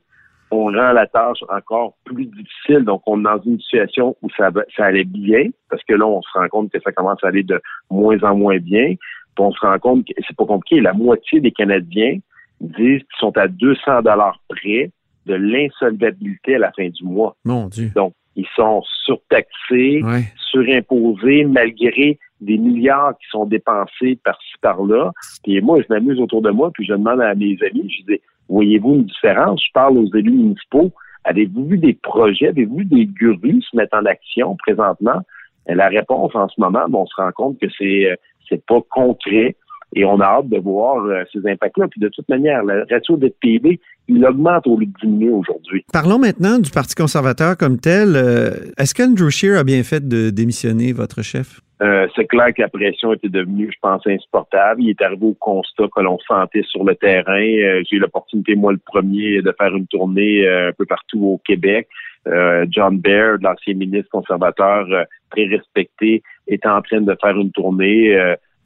on 0.51 0.67
rend 0.67 0.93
la 0.93 1.07
tâche 1.07 1.43
encore 1.49 1.95
plus 2.05 2.27
difficile. 2.27 2.85
Donc, 2.85 3.03
on 3.07 3.21
est 3.21 3.25
dans 3.25 3.43
une 3.43 3.61
situation 3.61 4.17
où 4.23 4.29
ça, 4.37 4.51
ça 4.77 4.85
allait 4.85 5.05
bien, 5.05 5.49
parce 5.69 5.83
que 5.85 5.95
là, 5.95 6.07
on 6.07 6.23
se 6.23 6.29
rend 6.39 6.49
compte 6.49 6.73
que 6.73 6.81
ça 6.81 6.93
commence 6.93 7.23
à 7.25 7.29
aller 7.29 7.43
de 7.43 7.61
moins 7.91 8.23
en 8.23 8.37
moins 8.37 8.59
bien. 8.59 8.95
Puis 9.35 9.45
on 9.45 9.53
se 9.53 9.61
rend 9.61 9.79
compte 9.79 10.07
que 10.07 10.13
c'est 10.27 10.37
pas 10.37 10.47
compliqué. 10.47 10.81
La 10.81 10.93
moitié 10.93 11.41
des 11.41 11.51
Canadiens 11.51 12.19
disent 12.61 13.03
qu'ils 13.03 13.19
sont 13.19 13.37
à 13.37 13.49
200 13.49 14.03
dollars 14.03 14.41
près 14.49 14.91
de 15.27 15.35
l'insolvabilité 15.35 16.55
à 16.55 16.59
la 16.59 16.73
fin 16.73 16.89
du 16.89 17.05
mois. 17.05 17.37
Mon 17.45 17.67
Dieu. 17.67 17.91
Donc, 17.95 18.13
ils 18.37 18.47
sont 18.55 18.83
surtaxés, 19.05 20.03
surimposés, 20.51 21.45
malgré 21.45 22.19
des 22.41 22.59
milliards 22.59 23.17
qui 23.19 23.27
sont 23.31 23.47
dépensés 23.47 24.19
par-ci, 24.25 24.53
par-là. 24.61 25.13
Puis 25.43 25.61
moi, 25.61 25.81
je 25.81 25.87
m'amuse 25.89 26.21
autour 26.21 26.43
de 26.43 26.51
moi, 26.51 26.71
puis 26.73 26.85
je 26.85 26.93
demande 26.93 27.21
à 27.21 27.35
mes 27.35 27.57
amis, 27.63 27.91
je 27.91 28.13
dis, 28.13 28.21
voyez-vous 28.49 28.95
une 28.95 29.05
différence? 29.05 29.65
Je 29.65 29.73
parle 29.73 29.99
aux 29.99 30.15
élus 30.15 30.33
municipaux. 30.33 30.93
Avez-vous 31.25 31.67
vu 31.67 31.79
des 31.79 31.95
projets? 31.95 32.49
Avez-vous 32.49 32.79
vu 32.79 32.85
des 32.85 33.07
gurus 33.07 33.67
se 33.71 33.77
mettre 33.77 33.97
en 33.97 34.05
action 34.05 34.57
présentement? 34.57 35.21
La 35.67 35.89
réponse 35.89 36.35
en 36.35 36.49
ce 36.49 36.61
moment, 36.61 36.85
on 36.93 37.07
se 37.07 37.15
rend 37.17 37.33
compte 37.33 37.59
que 37.59 37.67
c'est 37.77 38.11
euh, 38.11 38.15
c'est 38.49 38.65
pas 38.65 38.81
concret. 38.91 39.57
Et 39.97 40.05
on 40.05 40.21
a 40.21 40.25
hâte 40.25 40.49
de 40.51 40.59
voir 40.59 41.03
euh, 41.07 41.25
ces 41.33 41.39
impacts-là. 41.49 41.89
Puis 41.89 42.01
de 42.01 42.09
toute 42.09 42.29
manière, 42.29 42.63
le 42.63 42.85
ratio 42.91 43.17
de 43.17 43.33
PIB, 43.41 43.81
il 44.09 44.25
augmente 44.27 44.67
au 44.67 44.77
lieu 44.79 44.87
de 44.87 44.93
diminuer 45.01 45.31
aujourd'hui. 45.31 45.85
Parlons 45.91 46.19
maintenant 46.19 46.59
du 46.59 46.71
Parti 46.71 46.95
conservateur 46.95 47.57
comme 47.57 47.81
tel. 47.81 48.15
Euh, 48.15 48.51
est-ce 48.77 48.95
qu'Andrew 48.95 49.31
Scheer 49.31 49.59
a 49.59 49.65
bien 49.65 49.83
fait 49.83 50.07
de 50.07 50.29
démissionner 50.29 50.93
votre 50.93 51.23
chef? 51.23 51.61
Euh, 51.83 52.07
c'est 52.15 52.27
clair 52.27 52.49
que 52.55 52.61
la 52.61 52.69
pression 52.69 53.15
était 53.15 53.31
devenue, 53.31 53.71
je 53.73 53.79
pense, 53.81 54.07
insupportable. 54.07 54.83
Il 54.83 54.91
est 54.91 55.03
arrivé 55.03 55.25
au 55.27 55.35
constat 55.35 55.85
que 55.95 56.03
l'on 56.03 56.19
sentait 56.29 56.63
sur 56.63 56.85
le 56.85 56.95
terrain. 56.95 57.83
J'ai 57.89 57.97
eu 57.97 57.99
l'opportunité, 57.99 58.55
moi, 58.55 58.73
le 58.73 58.81
premier, 58.85 59.41
de 59.41 59.55
faire 59.59 59.75
une 59.75 59.87
tournée 59.87 60.47
un 60.47 60.73
peu 60.77 60.85
partout 60.85 61.25
au 61.25 61.41
Québec. 61.45 61.89
John 62.71 62.99
Baird, 62.99 63.43
l'ancien 63.43 63.75
ministre 63.75 64.11
conservateur 64.11 64.87
très 65.31 65.45
respecté, 65.45 66.23
était 66.49 66.69
en 66.69 66.81
train 66.81 67.03
de 67.03 67.17
faire 67.21 67.37
une 67.37 67.53
tournée 67.53 68.17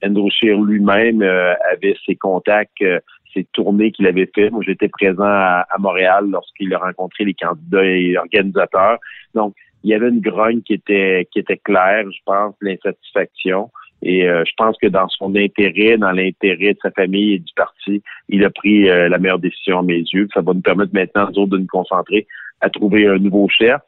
Andrew 0.04 0.28
Scheer 0.30 0.61
lui-même 0.61 1.23
euh, 1.23 1.54
avait 1.73 1.97
ses 2.07 2.16
contacts, 2.16 2.83
euh, 2.83 3.00
ses 3.33 3.45
tournées 3.52 3.92
qu'il 3.92 4.07
avait 4.07 4.30
fait. 4.35 4.50
Moi, 4.50 4.62
j'étais 4.66 4.88
présent 4.88 5.25
à, 5.25 5.66
à 5.71 5.78
Montréal 5.78 6.26
lorsqu'il 6.30 6.73
a 6.75 6.78
rencontré 6.78 7.25
les 7.25 7.35
candidats 7.35 7.85
et 7.85 8.16
organisateurs. 8.16 8.99
Donc, 9.35 9.54
il 9.85 9.90
y 9.90 9.95
avait 9.95 10.09
une 10.09 10.21
grogne 10.21 10.62
qui 10.62 10.75
était 10.75 11.26
qui 11.33 11.38
était 11.38 11.57
claire, 11.57 12.04
je 12.11 12.19
pense, 12.25 12.54
l'insatisfaction. 12.61 13.71
Et 14.02 14.26
euh, 14.26 14.45
je 14.47 14.52
pense 14.57 14.76
que 14.78 14.87
dans 14.87 15.09
son 15.09 15.35
intérêt, 15.37 15.99
dans 15.99 16.12
l'intérêt 16.12 16.73
de 16.75 16.78
sa 16.83 16.90
famille 16.90 17.35
et 17.35 17.38
du 17.38 17.52
parti, 17.54 18.02
il 18.28 18.45
a 18.45 18.50
pris 18.50 18.88
euh, 18.88 19.09
la 19.09 19.19
meilleure 19.19 19.38
décision 19.38 19.80
à 19.80 19.83
mes 19.83 20.02
yeux. 20.12 20.26
Ça 20.33 20.40
va 20.40 20.54
nous 20.54 20.62
permettre 20.62 20.95
maintenant, 20.95 21.28
nous 21.28 21.42
autres, 21.42 21.52
de 21.52 21.59
nous 21.59 21.66
concentrer 21.66 22.26
à 22.61 22.71
trouver 22.71 23.07
un 23.07 23.19
nouveau 23.19 23.49
chef. 23.49 23.80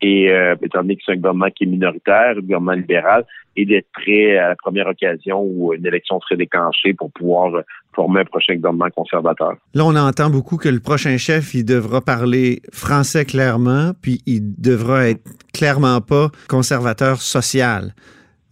Et 0.00 0.30
euh, 0.30 0.54
étant 0.62 0.82
donné 0.82 0.96
que 0.96 1.02
c'est 1.04 1.12
un 1.12 1.16
gouvernement 1.16 1.50
qui 1.50 1.64
est 1.64 1.66
minoritaire, 1.66 2.34
un 2.36 2.40
gouvernement 2.40 2.72
libéral, 2.72 3.24
et 3.56 3.64
d'être 3.64 3.88
prêt 3.92 4.36
à 4.36 4.50
la 4.50 4.56
première 4.56 4.86
occasion 4.86 5.42
où 5.42 5.74
une 5.74 5.84
élection 5.84 6.20
serait 6.20 6.36
déclenchée 6.36 6.94
pour 6.94 7.10
pouvoir 7.10 7.62
former 7.92 8.20
un 8.20 8.24
prochain 8.24 8.54
gouvernement 8.54 8.90
conservateur. 8.90 9.54
Là, 9.74 9.84
on 9.84 9.96
entend 9.96 10.30
beaucoup 10.30 10.56
que 10.56 10.68
le 10.68 10.78
prochain 10.78 11.16
chef, 11.16 11.54
il 11.54 11.64
devra 11.64 12.00
parler 12.00 12.60
français 12.72 13.24
clairement, 13.24 13.90
puis 14.00 14.20
il 14.26 14.54
devra 14.60 15.08
être 15.08 15.24
clairement 15.52 16.00
pas 16.00 16.28
conservateur 16.48 17.16
social. 17.20 17.94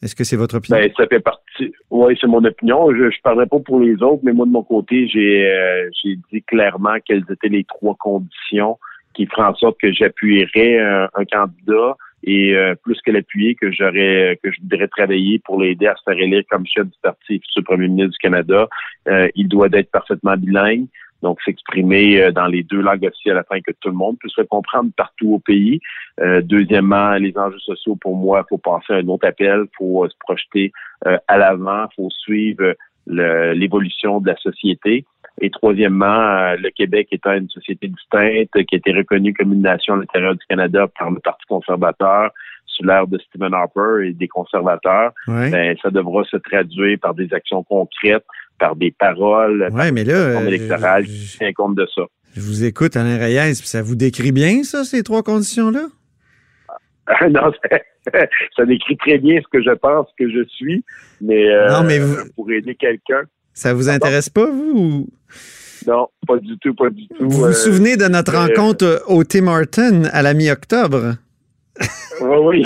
Est-ce 0.03 0.15
que 0.15 0.25
c'est 0.25 0.37
votre 0.37 0.57
opinion? 0.57 0.79
Ben, 0.79 0.91
ça 0.97 1.07
fait 1.07 1.21
partie. 1.21 1.73
Oui, 1.91 2.17
c'est 2.21 2.27
mon 2.27 2.45
opinion. 2.45 2.93
Je 2.93 3.05
ne 3.05 3.23
parlerai 3.23 3.47
pas 3.47 3.59
pour 3.61 3.81
les 3.81 4.03
autres, 4.03 4.21
mais 4.25 4.33
moi, 4.33 4.47
de 4.47 4.51
mon 4.51 4.63
côté, 4.63 5.09
j'ai 5.09 5.51
euh, 5.51 5.89
j'ai 6.03 6.19
dit 6.33 6.43
clairement 6.43 6.97
quelles 7.05 7.25
étaient 7.31 7.49
les 7.49 7.65
trois 7.65 7.95
conditions 7.99 8.79
qui 9.17 9.27
feraient 9.27 9.49
en 9.49 9.55
sorte 9.55 9.79
que 9.81 9.93
j'appuierais 9.93 10.79
un, 10.79 11.25
candidat 11.31 11.97
et 12.23 12.55
euh, 12.55 12.75
plus 12.83 13.01
que 13.03 13.11
l'appuyer, 13.11 13.55
que 13.55 13.73
j'aurais 13.73 14.39
que 14.43 14.51
je 14.53 14.61
voudrais 14.61 14.89
travailler 14.89 15.39
pour 15.41 15.61
l'aider 15.61 15.87
à 15.87 15.97
se 15.97 16.03
faire 16.05 16.21
élire 16.21 16.43
comme 16.51 16.67
chef 16.67 16.85
du 16.85 16.99
parti 17.03 17.41
futur 17.41 17.65
premier 17.65 17.89
ministre 17.89 18.13
du 18.13 18.19
Canada. 18.19 18.69
Euh, 19.09 19.29
il 19.35 19.49
doit 19.49 19.69
être 19.73 19.91
parfaitement 19.91 20.37
bilingue 20.37 20.87
donc 21.23 21.41
s'exprimer 21.43 22.21
euh, 22.21 22.33
dans 22.33 22.47
les 22.47 22.63
deux 22.63 22.81
langues 22.81 23.05
officielles 23.05 23.39
afin 23.39 23.61
que 23.61 23.73
tout 23.81 23.89
le 23.89 23.95
monde 23.95 24.17
puisse 24.19 24.37
le 24.37 24.45
comprendre 24.45 24.91
partout 24.97 25.35
au 25.35 25.39
pays. 25.39 25.81
Euh, 26.21 26.41
deuxièmement, 26.43 27.15
les 27.15 27.37
enjeux 27.37 27.59
sociaux, 27.59 27.97
pour 27.97 28.17
moi, 28.17 28.45
faut 28.49 28.59
passer 28.59 28.93
à 28.93 28.97
un 28.97 29.09
autre 29.09 29.27
appel, 29.27 29.65
faut 29.77 30.05
euh, 30.05 30.09
se 30.09 30.17
projeter 30.21 30.73
à 31.29 31.37
l'avant, 31.37 31.87
faut 31.95 32.11
suivre 32.11 32.75
l'évolution 33.07 34.21
de 34.21 34.29
la 34.29 34.37
société. 34.37 35.05
Et 35.41 35.51
troisièmement, 35.51 36.55
le 36.55 36.71
Québec 36.71 37.09
étant 37.13 37.35
une 37.35 37.49
société 37.51 37.89
distincte 37.89 38.53
qui 38.65 38.75
a 38.75 38.79
été 38.79 38.93
reconnue 38.93 39.35
comme 39.35 39.53
une 39.53 39.63
nation 39.63 39.95
à 39.95 39.99
l'intérieur 39.99 40.35
du 40.35 40.45
Canada 40.49 40.87
par 40.99 41.11
le 41.11 41.21
Parti 41.21 41.45
conservateur, 41.47 42.31
sous 42.67 42.85
l'ère 42.85 43.07
de 43.07 43.19
Stephen 43.19 43.55
Harper 43.55 44.07
et 44.07 44.13
des 44.13 44.29
conservateurs, 44.29 45.13
ben, 45.27 45.77
ça 45.83 45.91
devra 45.91 46.25
se 46.25 46.37
traduire 46.37 46.99
par 47.01 47.15
des 47.15 47.33
actions 47.33 47.63
concrètes 47.63 48.25
par 48.59 48.77
des 48.77 48.91
paroles, 48.91 49.69
ouais, 49.73 49.93
mais 49.93 50.05
là, 50.05 50.43
électorale 50.43 51.05
qui 51.05 51.37
tient 51.37 51.53
compte 51.53 51.77
de 51.77 51.87
ça. 51.95 52.03
Je 52.35 52.41
vous 52.41 52.65
écoute, 52.65 52.97
Alain 52.97 53.19
Reyes, 53.19 53.55
puis 53.59 53.69
ça 53.69 53.83
vous 53.83 53.97
décrit 53.97 54.33
bien, 54.33 54.63
ça, 54.63 54.85
ces 54.85 55.03
trois 55.03 55.23
conditions-là? 55.23 55.87
non, 57.31 57.53
ça, 58.57 58.65
décrit 58.65 58.97
très 58.97 59.19
bien 59.19 59.41
ce 59.41 59.49
que 59.51 59.63
je 59.63 59.75
pense 59.75 60.07
que 60.19 60.31
je 60.31 60.45
suis, 60.49 60.85
mais, 61.21 61.51
euh, 61.51 61.69
non, 61.69 61.85
mais 61.85 61.99
pour 62.35 62.51
aider 62.51 62.75
quelqu'un. 62.75 63.23
Ça 63.57 63.73
vous 63.73 63.89
intéresse 63.89 64.29
pas, 64.29 64.45
vous? 64.45 65.09
Non, 65.87 66.09
pas 66.27 66.37
du 66.37 66.59
tout, 66.59 66.75
pas 66.75 66.91
du 66.91 67.09
tout. 67.09 67.15
Vous 67.21 67.31
vous 67.31 67.45
euh, 67.47 67.53
souvenez 67.53 67.97
de 67.97 68.07
notre 68.07 68.35
rencontre 68.35 69.03
au 69.07 69.25
Tim 69.25 69.47
Horton 69.47 70.03
à 70.13 70.21
la 70.21 70.35
mi-octobre? 70.35 71.15
Oui, 72.21 72.37
oui. 72.45 72.65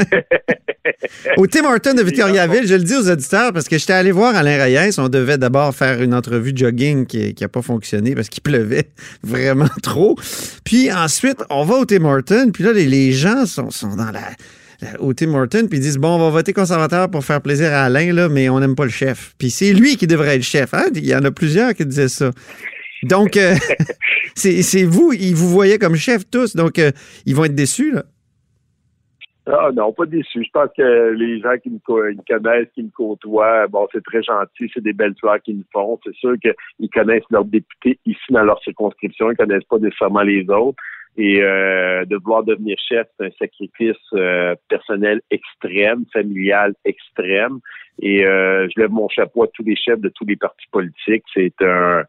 Au 1.37 1.47
Tim 1.47 1.65
Horton 1.65 1.95
de 1.95 2.03
Victoriaville, 2.05 2.67
je 2.67 2.75
le 2.75 2.83
dis 2.83 2.97
aux 2.97 3.09
auditeurs 3.09 3.53
parce 3.53 3.69
que 3.69 3.79
j'étais 3.79 3.93
allé 3.93 4.11
voir 4.11 4.35
Alain 4.35 4.63
Reyes. 4.63 4.99
On 4.99 5.09
devait 5.09 5.39
d'abord 5.39 5.73
faire 5.75 6.03
une 6.03 6.13
entrevue 6.13 6.53
jogging 6.55 7.07
qui 7.07 7.35
n'a 7.41 7.49
pas 7.49 7.63
fonctionné 7.63 8.17
parce 8.17 8.29
qu'il 8.29 8.43
pleuvait 8.45 8.91
vraiment 9.23 9.71
trop. 9.85 10.17
Puis 10.65 10.93
ensuite, 10.93 11.39
on 11.51 11.65
va 11.65 11.77
au 11.77 11.85
Tim 11.85 12.05
Horton. 12.05 12.51
Puis 12.53 12.65
là, 12.65 12.73
les, 12.73 13.13
gens 13.13 13.47
sont, 13.47 13.71
dans 13.97 14.11
la, 14.11 14.23
au 14.99 15.13
Tim 15.15 15.35
Horton, 15.35 15.67
puis 15.69 15.79
ils 15.79 15.83
disent 15.83 15.99
bon, 15.99 16.17
on 16.17 16.19
va 16.19 16.31
voter 16.31 16.53
conservateur 16.53 17.11
pour 17.11 17.25
faire 17.25 17.41
plaisir 17.41 17.73
à 17.73 17.85
Alain, 17.85 18.13
là, 18.13 18.29
mais 18.29 18.49
on 18.49 18.61
n'aime 18.61 18.75
pas 18.75 18.85
le 18.85 18.91
chef. 18.91 19.35
Puis 19.39 19.51
c'est 19.51 19.73
lui 19.73 19.97
qui 19.97 20.07
devrait 20.07 20.37
être 20.37 20.43
chef. 20.43 20.75
Hein? 20.75 20.87
Il 20.95 21.07
y 21.07 21.15
en 21.15 21.25
a 21.25 21.31
plusieurs 21.31 21.75
qui 21.75 21.85
disaient 21.87 22.09
ça. 22.09 22.31
Donc, 23.02 23.37
euh, 23.37 23.54
c'est 24.35 24.85
vous, 24.85 25.13
ils 25.13 25.35
vous 25.35 25.49
voyaient 25.49 25.78
comme 25.78 25.97
chef 25.97 26.28
tous, 26.31 26.54
donc 26.57 26.78
euh, 26.78 26.91
ils 27.26 27.35
vont 27.35 27.45
être 27.45 27.54
déçus. 27.54 27.93
Là. 27.93 28.04
Ah 29.47 29.71
non, 29.75 29.93
pas 29.93 30.07
déçu. 30.07 30.45
Je 30.45 30.50
pense 30.52 30.69
que 30.76 31.13
les 31.13 31.41
gens 31.41 31.57
qui 31.61 31.71
me, 31.71 31.78
connaissent, 31.78 32.69
qui 32.75 32.83
me 32.83 32.91
côtoient, 32.91 33.67
bon, 33.67 33.89
c'est 33.93 34.04
très 34.04 34.23
gentil, 34.23 34.71
c'est 34.73 34.83
des 34.83 34.93
belles 34.93 35.15
fleurs 35.19 35.41
qu'ils 35.43 35.57
me 35.57 35.65
font. 35.73 35.99
C'est 36.04 36.15
sûr 36.15 36.35
qu'ils 36.41 36.91
connaissent 36.91 37.25
leurs 37.31 37.45
députés 37.45 37.99
ici 38.07 38.21
dans 38.31 38.45
leur 38.45 38.63
circonscription, 38.63 39.31
ils 39.31 39.37
connaissent 39.37 39.65
pas 39.65 39.78
nécessairement 39.78 40.23
les 40.23 40.49
autres. 40.50 40.81
Et 41.17 41.43
euh, 41.43 42.05
de 42.05 42.17
vouloir 42.17 42.45
devenir 42.45 42.77
chef, 42.89 43.07
c'est 43.19 43.27
un 43.27 43.31
sacrifice 43.39 43.97
euh, 44.15 44.55
personnel 44.69 45.21
extrême, 45.31 46.05
familial 46.13 46.75
extrême. 46.85 47.59
Et 48.01 48.25
euh, 48.25 48.69
je 48.69 48.81
lève 48.81 48.91
mon 48.91 49.09
chapeau 49.09 49.43
à 49.43 49.49
tous 49.49 49.65
les 49.65 49.77
chefs 49.77 50.01
de 50.01 50.09
tous 50.09 50.25
les 50.25 50.37
partis 50.37 50.67
politiques. 50.71 51.25
C'est 51.35 51.61
un 51.63 52.05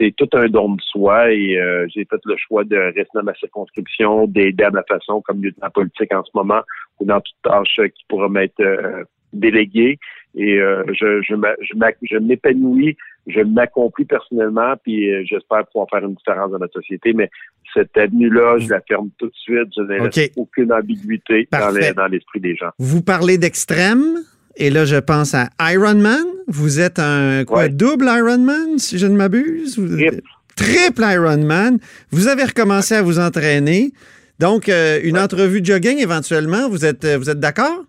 c'est 0.00 0.14
tout 0.16 0.28
un 0.32 0.46
don 0.48 0.74
de 0.74 0.80
soi 0.80 1.30
et 1.32 1.58
euh, 1.58 1.86
j'ai 1.88 2.06
fait 2.06 2.20
le 2.24 2.36
choix 2.36 2.64
de 2.64 2.76
rester 2.76 3.10
dans 3.14 3.22
ma 3.22 3.34
circonscription, 3.34 4.26
d'aider 4.26 4.64
à 4.64 4.70
ma 4.70 4.82
façon 4.84 5.20
comme 5.20 5.42
lieutenant 5.42 5.70
politique 5.70 6.12
en 6.14 6.24
ce 6.24 6.30
moment 6.34 6.62
ou 6.98 7.04
dans 7.04 7.20
toute 7.20 7.36
tâche 7.42 7.76
qui 7.76 8.04
pourra 8.08 8.28
m'être 8.28 8.60
euh, 8.60 9.04
déléguée. 9.32 9.98
Et 10.34 10.58
euh, 10.58 10.84
je, 10.88 11.20
je, 11.22 12.18
m'épanouis, 12.18 12.96
je 13.30 13.40
m'accomplis 13.40 14.04
personnellement, 14.04 14.74
puis 14.82 15.26
j'espère 15.26 15.66
pouvoir 15.66 15.88
faire 15.90 16.04
une 16.04 16.14
différence 16.14 16.50
dans 16.50 16.58
notre 16.58 16.80
société. 16.80 17.12
Mais 17.12 17.30
cette 17.74 17.96
avenue-là, 17.96 18.58
je 18.58 18.68
la 18.68 18.80
ferme 18.80 19.10
tout 19.18 19.26
de 19.26 19.34
suite. 19.34 19.68
Je 19.76 19.82
n'ai 19.82 20.32
aucune 20.36 20.72
ambiguïté 20.72 21.48
dans 21.52 22.06
l'esprit 22.08 22.40
des 22.40 22.56
gens. 22.56 22.70
Vous 22.78 23.02
parlez 23.02 23.38
d'extrême? 23.38 24.18
Et 24.56 24.70
là, 24.70 24.84
je 24.84 24.96
pense 24.96 25.34
à 25.34 25.48
Ironman. 25.72 26.24
Vous 26.48 26.80
êtes 26.80 26.98
un 26.98 27.44
quoi, 27.44 27.68
double 27.68 28.06
Ironman, 28.06 28.78
si 28.78 28.98
je 28.98 29.06
ne 29.06 29.16
m'abuse? 29.16 29.76
Triple. 29.76 30.22
Triple 30.56 31.02
Ironman. 31.02 31.78
Vous 32.10 32.28
avez 32.28 32.44
recommencé 32.44 32.94
à 32.94 33.02
vous 33.02 33.18
entraîner. 33.18 33.92
Donc, 34.38 34.68
euh, 34.68 35.00
une 35.04 35.18
entrevue 35.18 35.60
de 35.60 35.66
jogging 35.66 35.98
éventuellement, 35.98 36.68
vous 36.68 36.84
êtes, 36.84 37.04
euh, 37.04 37.18
vous 37.18 37.30
êtes 37.30 37.40
d'accord? 37.40 37.84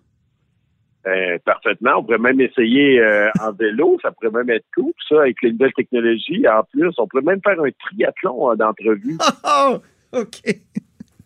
Euh, 1.07 1.37
parfaitement. 1.45 1.97
On 1.97 2.03
pourrait 2.03 2.19
même 2.19 2.39
essayer 2.41 3.01
en 3.39 3.51
vélo. 3.53 3.97
Ça 4.01 4.11
pourrait 4.11 4.43
même 4.43 4.49
être 4.55 4.65
cool, 4.75 4.93
ça, 5.09 5.21
avec 5.21 5.41
les 5.41 5.51
nouvelles 5.51 5.73
technologies. 5.73 6.47
En 6.47 6.63
plus, 6.63 6.91
on 6.97 7.07
pourrait 7.07 7.23
même 7.23 7.41
faire 7.43 7.59
un 7.59 7.69
triathlon 7.85 8.55
d'entrevue. 8.55 9.17
Oh, 9.43 9.79
OK. 10.13 10.41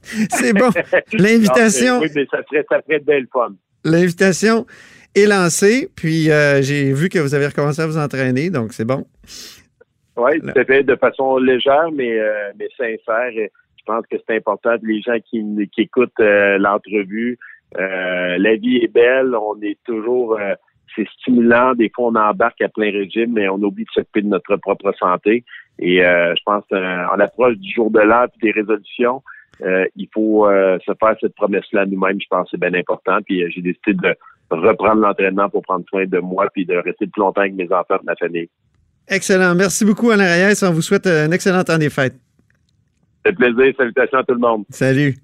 C'est 0.06 0.54
bon. 0.54 0.70
L'invitation. 1.14 2.00
oui, 2.00 2.10
mais 2.16 2.26
ça 2.30 2.44
serait, 2.44 2.66
ça 2.70 2.82
serait 2.82 3.00
belle 3.00 3.28
fun. 3.32 3.54
L'invitation 3.84 4.66
est 5.16 5.26
lancé. 5.26 5.90
Puis 5.96 6.30
euh, 6.30 6.62
j'ai 6.62 6.94
vu 6.94 7.10
que 7.10 7.20
vous 7.20 7.34
avez 7.34 7.48
recommencé 7.48 7.82
à 7.82 7.88
vous 7.88 7.98
entraîner, 7.98 8.50
donc 8.50 8.74
c'est 8.74 8.86
bon. 8.86 9.06
Oui, 10.18 10.32
c'est 10.56 10.66
fait 10.66 10.84
de 10.84 10.96
façon 10.96 11.38
légère, 11.38 11.92
mais, 11.94 12.18
euh, 12.18 12.52
mais 12.58 12.68
sincère. 12.78 13.32
Je 13.32 13.84
pense 13.86 14.06
que 14.10 14.16
c'est 14.26 14.38
important. 14.38 14.76
Les 14.82 15.02
gens 15.02 15.18
qui, 15.30 15.44
qui 15.74 15.82
écoutent 15.82 16.20
euh, 17.78 18.38
la 18.38 18.56
vie 18.56 18.78
est 18.78 18.94
belle. 18.94 19.36
On 19.36 19.62
est 19.62 19.78
toujours, 19.86 20.38
c'est 20.96 21.08
stimulant. 21.20 21.74
Des 21.74 21.92
fois, 21.94 22.08
on 22.08 22.16
embarque 22.16 22.62
à 22.62 22.70
plein 22.70 22.92
régime, 22.92 23.34
mais 23.34 23.50
on 23.50 23.56
oublie 23.56 23.84
de 23.84 23.90
s'occuper 23.94 24.22
de 24.22 24.28
notre 24.28 24.56
propre 24.58 24.94
santé. 24.98 25.44
Et 25.80 25.98
je 25.98 26.44
pense 26.46 26.64
qu'en 26.70 27.20
approche 27.20 27.58
du 27.58 27.74
jour 27.74 27.92
de 27.92 28.00
l'an 28.00 28.26
et 28.26 28.46
des 28.46 28.52
résolutions, 28.52 29.22
il 29.62 30.08
faut 30.14 30.48
se 30.48 30.92
faire 31.00 31.16
cette 31.20 31.36
promesse-là 31.36 31.86
nous-mêmes. 31.86 32.22
Je 32.22 32.28
pense 32.30 32.46
que 32.46 32.52
c'est 32.52 32.70
bien 32.70 32.80
important. 32.80 33.20
Puis 33.26 33.44
j'ai 33.52 33.62
décidé 33.62 33.94
de 33.94 34.16
reprendre 34.50 35.02
l'entraînement 35.02 35.50
pour 35.50 35.64
prendre 35.64 35.86
soin 35.90 36.06
de 36.06 36.20
moi 36.20 36.48
puis 36.54 36.66
de 36.66 36.76
rester 36.76 37.08
plus 37.08 37.20
longtemps 37.20 37.42
avec 37.42 37.56
mes 37.56 37.72
enfants 37.72 37.98
et 38.02 38.06
ma 38.06 38.16
famille. 38.16 38.50
Excellent. 39.08 39.54
Merci 39.56 39.86
beaucoup, 39.86 40.10
Alain 40.12 40.26
Reyes. 40.26 40.64
On 40.64 40.72
vous 40.72 40.82
souhaite 40.82 41.08
un 41.08 41.32
excellent 41.32 41.64
temps 41.64 41.78
des 41.78 41.90
fêtes. 41.90 42.16
C'est 43.26 43.34
plaisir. 43.34 43.74
Salutations 43.78 44.20
à 44.20 44.24
tout 44.24 44.34
le 44.34 44.40
monde. 44.40 44.66
Salut. 44.70 45.16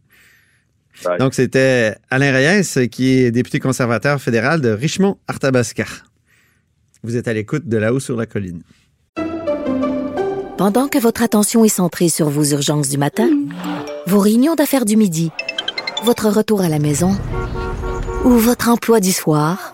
Donc, 1.20 1.34
c'était 1.34 1.96
Alain 2.10 2.32
Reyes, 2.32 2.90
qui 2.90 3.10
est 3.10 3.32
député 3.32 3.60
conservateur 3.60 4.22
fédéral 4.22 4.62
de 4.62 4.70
Richmond-Arthabasca. 4.70 5.86
Vous 7.04 7.16
êtes 7.16 7.28
à 7.28 7.34
l'écoute 7.34 7.68
de 7.68 7.78
là-haut 7.78 8.00
sur 8.00 8.16
la 8.16 8.26
colline. 8.26 8.62
Pendant 10.58 10.88
que 10.88 11.00
votre 11.00 11.24
attention 11.24 11.66
est 11.66 11.70
centrée 11.70 12.10
sur 12.10 12.30
vos 12.30 12.44
urgences 12.44 12.90
du 12.90 13.00
matin, 13.00 13.30
vos 14.06 14.20
réunions 14.20 14.54
d'affaires 14.54 14.86
du 14.86 14.96
midi, 14.96 15.32
votre 16.04 16.30
retour 16.30 16.62
à 16.62 16.70
la 16.70 16.78
maison 16.78 17.18
ou 18.24 18.30
votre 18.30 18.70
emploi 18.70 19.00
du 19.00 19.12
soir, 19.12 19.74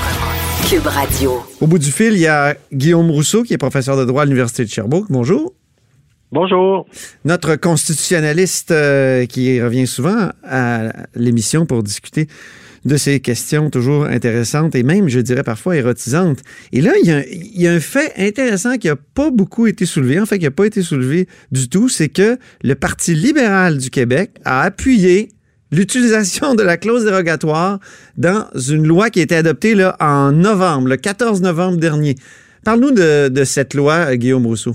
Cube 0.69 0.87
Radio. 0.87 1.41
Au 1.59 1.67
bout 1.67 1.77
du 1.77 1.91
fil, 1.91 2.13
il 2.13 2.19
y 2.19 2.27
a 2.27 2.55
Guillaume 2.73 3.11
Rousseau, 3.11 3.43
qui 3.43 3.53
est 3.53 3.57
professeur 3.57 3.97
de 3.97 4.05
droit 4.05 4.23
à 4.23 4.25
l'Université 4.25 4.63
de 4.63 4.69
Sherbrooke. 4.69 5.07
Bonjour. 5.09 5.53
Bonjour. 6.31 6.87
Notre 7.25 7.55
constitutionnaliste 7.55 8.71
euh, 8.71 9.25
qui 9.25 9.61
revient 9.61 9.87
souvent 9.87 10.29
à 10.43 10.91
l'émission 11.15 11.65
pour 11.65 11.83
discuter 11.83 12.27
de 12.85 12.97
ces 12.97 13.19
questions 13.19 13.69
toujours 13.69 14.05
intéressantes 14.05 14.75
et 14.75 14.83
même, 14.83 15.07
je 15.09 15.19
dirais, 15.19 15.43
parfois 15.43 15.75
érotisantes. 15.75 16.39
Et 16.71 16.81
là, 16.81 16.93
il 17.01 17.07
y 17.07 17.11
a 17.11 17.17
un, 17.17 17.23
il 17.29 17.61
y 17.61 17.67
a 17.67 17.73
un 17.73 17.79
fait 17.79 18.13
intéressant 18.17 18.77
qui 18.77 18.87
n'a 18.87 18.95
pas 18.95 19.29
beaucoup 19.29 19.67
été 19.67 19.85
soulevé, 19.85 20.19
en 20.19 20.25
fait, 20.25 20.39
qui 20.39 20.45
n'a 20.45 20.51
pas 20.51 20.65
été 20.65 20.81
soulevé 20.81 21.27
du 21.51 21.69
tout, 21.69 21.89
c'est 21.89 22.09
que 22.09 22.37
le 22.63 22.75
Parti 22.75 23.13
libéral 23.13 23.77
du 23.77 23.89
Québec 23.89 24.31
a 24.45 24.61
appuyé 24.61 25.29
l'utilisation 25.71 26.55
de 26.55 26.63
la 26.63 26.77
clause 26.77 27.05
dérogatoire 27.05 27.79
dans 28.17 28.45
une 28.53 28.85
loi 28.85 29.09
qui 29.09 29.19
a 29.19 29.23
été 29.23 29.35
adoptée 29.35 29.75
là, 29.75 29.95
en 29.99 30.31
novembre, 30.31 30.89
le 30.89 30.97
14 30.97 31.41
novembre 31.41 31.77
dernier. 31.77 32.15
Parle-nous 32.65 32.91
de, 32.91 33.43
cette 33.43 33.73
loi, 33.73 34.15
Guillaume 34.15 34.45
Rousseau. 34.45 34.73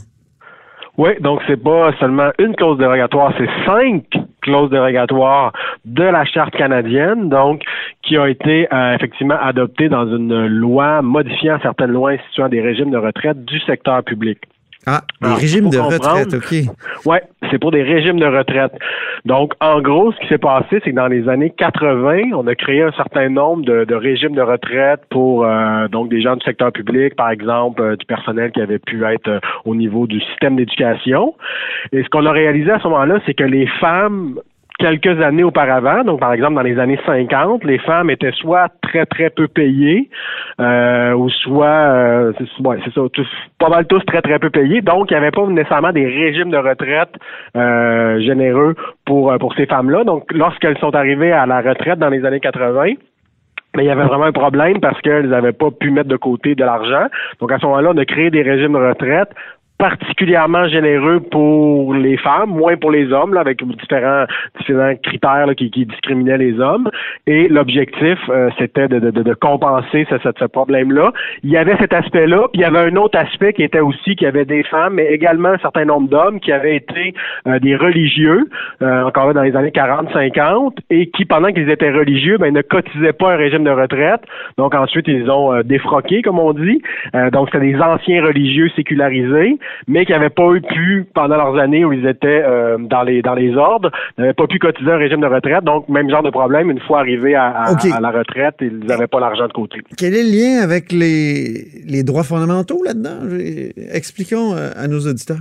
Oui, 0.98 1.10
donc 1.20 1.40
c'est 1.46 1.62
pas 1.62 1.92
seulement 2.00 2.30
une 2.38 2.56
clause 2.56 2.78
dérogatoire, 2.78 3.32
c'est 3.36 3.48
cinq 3.66 4.04
clauses 4.40 4.70
dérogatoires 4.70 5.52
de 5.84 6.04
la 6.04 6.24
charte 6.24 6.56
canadienne, 6.56 7.28
donc 7.28 7.62
qui 8.02 8.16
ont 8.16 8.24
été 8.24 8.66
euh, 8.72 8.94
effectivement 8.94 9.36
adoptées 9.38 9.90
dans 9.90 10.06
une 10.06 10.46
loi 10.46 11.02
modifiant 11.02 11.58
certaines 11.60 11.90
lois 11.90 12.12
instituant 12.12 12.48
des 12.48 12.62
régimes 12.62 12.90
de 12.90 12.96
retraite 12.96 13.44
du 13.44 13.60
secteur 13.60 14.02
public. 14.04 14.38
Ah, 14.88 15.02
les 15.20 15.26
Alors, 15.26 15.38
régimes 15.38 15.64
faut 15.64 15.70
de 15.70 15.78
retraite, 15.78 16.34
OK. 16.34 17.06
Ouais, 17.06 17.22
c'est 17.50 17.58
pour 17.58 17.72
des 17.72 17.82
régimes 17.82 18.20
de 18.20 18.26
retraite. 18.26 18.72
Donc, 19.24 19.54
en 19.60 19.80
gros, 19.80 20.12
ce 20.12 20.18
qui 20.20 20.28
s'est 20.28 20.38
passé, 20.38 20.80
c'est 20.84 20.90
que 20.90 20.96
dans 20.96 21.08
les 21.08 21.28
années 21.28 21.50
80, 21.50 22.30
on 22.34 22.46
a 22.46 22.54
créé 22.54 22.82
un 22.82 22.92
certain 22.92 23.28
nombre 23.28 23.64
de, 23.64 23.84
de 23.84 23.94
régimes 23.96 24.36
de 24.36 24.42
retraite 24.42 25.00
pour 25.10 25.44
euh, 25.44 25.88
donc 25.88 26.08
des 26.08 26.22
gens 26.22 26.36
du 26.36 26.44
secteur 26.44 26.70
public, 26.70 27.16
par 27.16 27.30
exemple, 27.30 27.82
euh, 27.82 27.96
du 27.96 28.06
personnel 28.06 28.52
qui 28.52 28.60
avait 28.60 28.78
pu 28.78 29.04
être 29.04 29.26
euh, 29.26 29.40
au 29.64 29.74
niveau 29.74 30.06
du 30.06 30.20
système 30.20 30.54
d'éducation. 30.54 31.34
Et 31.90 32.04
ce 32.04 32.08
qu'on 32.08 32.24
a 32.24 32.32
réalisé 32.32 32.70
à 32.70 32.78
ce 32.78 32.84
moment-là, 32.84 33.18
c'est 33.26 33.34
que 33.34 33.44
les 33.44 33.66
femmes 33.80 34.38
quelques 34.78 35.20
années 35.22 35.44
auparavant, 35.44 36.04
donc 36.04 36.20
par 36.20 36.32
exemple 36.32 36.54
dans 36.54 36.62
les 36.62 36.78
années 36.78 36.98
50, 37.06 37.64
les 37.64 37.78
femmes 37.78 38.10
étaient 38.10 38.32
soit 38.32 38.68
très 38.82 39.06
très 39.06 39.30
peu 39.30 39.48
payées, 39.48 40.10
euh, 40.60 41.12
ou 41.14 41.28
soit 41.30 41.66
euh, 41.66 42.32
c'est 42.38 42.66
ouais, 42.66 42.78
ça, 42.94 43.00
pas 43.58 43.68
mal 43.68 43.86
tous 43.86 44.04
très 44.06 44.22
très 44.22 44.38
peu 44.38 44.50
payés. 44.50 44.82
Donc 44.82 45.10
il 45.10 45.14
n'y 45.14 45.18
avait 45.18 45.30
pas 45.30 45.46
nécessairement 45.46 45.92
des 45.92 46.06
régimes 46.06 46.50
de 46.50 46.58
retraite 46.58 47.14
euh, 47.56 48.20
généreux 48.20 48.74
pour 49.04 49.32
euh, 49.32 49.38
pour 49.38 49.54
ces 49.54 49.66
femmes-là. 49.66 50.04
Donc 50.04 50.30
lorsqu'elles 50.32 50.78
sont 50.78 50.94
arrivées 50.94 51.32
à 51.32 51.46
la 51.46 51.60
retraite 51.60 51.98
dans 51.98 52.10
les 52.10 52.24
années 52.24 52.40
80, 52.40 52.94
mais 53.76 53.84
il 53.84 53.86
y 53.86 53.90
avait 53.90 54.04
vraiment 54.04 54.24
un 54.24 54.32
problème 54.32 54.80
parce 54.80 55.00
qu'elles 55.02 55.28
n'avaient 55.28 55.52
pas 55.52 55.70
pu 55.70 55.90
mettre 55.90 56.08
de 56.08 56.16
côté 56.16 56.54
de 56.54 56.64
l'argent. 56.64 57.06
Donc 57.40 57.52
à 57.52 57.58
ce 57.58 57.66
moment-là, 57.66 57.90
on 57.94 57.98
a 57.98 58.04
créé 58.04 58.30
des 58.30 58.42
régimes 58.42 58.72
de 58.72 58.78
retraite 58.78 59.28
particulièrement 59.78 60.68
généreux 60.68 61.20
pour 61.20 61.94
les 61.94 62.16
femmes, 62.16 62.50
moins 62.50 62.76
pour 62.76 62.90
les 62.90 63.12
hommes, 63.12 63.34
là, 63.34 63.40
avec 63.40 63.62
différents, 63.64 64.24
différents 64.58 64.94
critères 65.02 65.46
là, 65.46 65.54
qui, 65.54 65.70
qui 65.70 65.86
discriminaient 65.86 66.38
les 66.38 66.58
hommes. 66.60 66.90
Et 67.26 67.48
l'objectif, 67.48 68.18
euh, 68.28 68.50
c'était 68.58 68.88
de, 68.88 68.98
de, 68.98 69.10
de- 69.10 69.34
compenser 69.34 70.06
ce, 70.08 70.16
ce, 70.18 70.28
ce 70.38 70.44
problème-là. 70.46 71.12
Il 71.42 71.50
y 71.50 71.56
avait 71.56 71.76
cet 71.78 71.92
aspect-là, 71.92 72.48
puis 72.52 72.60
il 72.60 72.60
y 72.62 72.64
avait 72.64 72.90
un 72.90 72.96
autre 72.96 73.18
aspect 73.18 73.52
qui 73.52 73.62
était 73.62 73.80
aussi 73.80 74.16
qu'il 74.16 74.22
y 74.22 74.26
avait 74.26 74.44
des 74.46 74.62
femmes, 74.62 74.94
mais 74.94 75.06
également 75.12 75.50
un 75.50 75.58
certain 75.58 75.84
nombre 75.84 76.08
d'hommes 76.08 76.40
qui 76.40 76.52
avaient 76.52 76.76
été 76.76 77.14
euh, 77.46 77.58
des 77.58 77.76
religieux, 77.76 78.48
euh, 78.82 79.04
encore 79.04 79.26
là 79.28 79.32
dans 79.34 79.42
les 79.42 79.54
années 79.56 79.70
40-50, 79.70 80.78
et 80.90 81.08
qui, 81.10 81.24
pendant 81.26 81.48
qu'ils 81.52 81.68
étaient 81.70 81.90
religieux, 81.90 82.38
ben, 82.38 82.52
ne 82.54 82.62
cotisaient 82.62 83.12
pas 83.12 83.34
un 83.34 83.36
régime 83.36 83.64
de 83.64 83.70
retraite. 83.70 84.22
Donc 84.56 84.74
ensuite, 84.74 85.06
ils 85.08 85.30
ont 85.30 85.52
euh, 85.52 85.62
défroqué, 85.62 86.22
comme 86.22 86.38
on 86.38 86.52
dit. 86.52 86.80
Euh, 87.14 87.30
donc, 87.30 87.48
c'était 87.52 87.72
des 87.72 87.80
anciens 87.80 88.22
religieux 88.24 88.68
sécularisés, 88.74 89.58
mais 89.88 90.04
qui 90.04 90.12
n'avaient 90.12 90.30
pas 90.30 90.50
eu 90.54 90.60
pu, 90.60 91.06
pendant 91.14 91.36
leurs 91.36 91.56
années 91.58 91.84
où 91.84 91.92
ils 91.92 92.06
étaient 92.06 92.42
euh, 92.44 92.76
dans 92.78 93.02
les 93.02 93.22
dans 93.22 93.34
les 93.34 93.54
ordres, 93.56 93.90
n'avaient 94.18 94.34
pas 94.34 94.46
pu 94.46 94.58
cotiser 94.58 94.90
un 94.90 94.96
régime 94.98 95.20
de 95.20 95.26
retraite. 95.26 95.64
Donc, 95.64 95.88
même 95.88 96.08
genre 96.10 96.22
de 96.22 96.30
problème, 96.30 96.70
une 96.70 96.80
fois 96.80 97.00
arrivés 97.00 97.34
à, 97.34 97.46
à- 97.48 97.70
à 97.92 98.00
la 98.00 98.10
retraite, 98.10 98.54
ils 98.60 98.78
n'avaient 98.86 99.06
pas 99.06 99.20
l'argent 99.20 99.46
de 99.48 99.52
côté. 99.52 99.80
Quel 99.96 100.14
est 100.14 100.22
le 100.22 100.30
lien 100.30 100.62
avec 100.62 100.92
les, 100.92 101.66
les 101.86 102.02
droits 102.02 102.24
fondamentaux 102.24 102.82
là-dedans? 102.84 103.18
Expliquons 103.92 104.54
euh, 104.54 104.70
à 104.76 104.88
nos 104.88 105.00
auditeurs. 105.00 105.38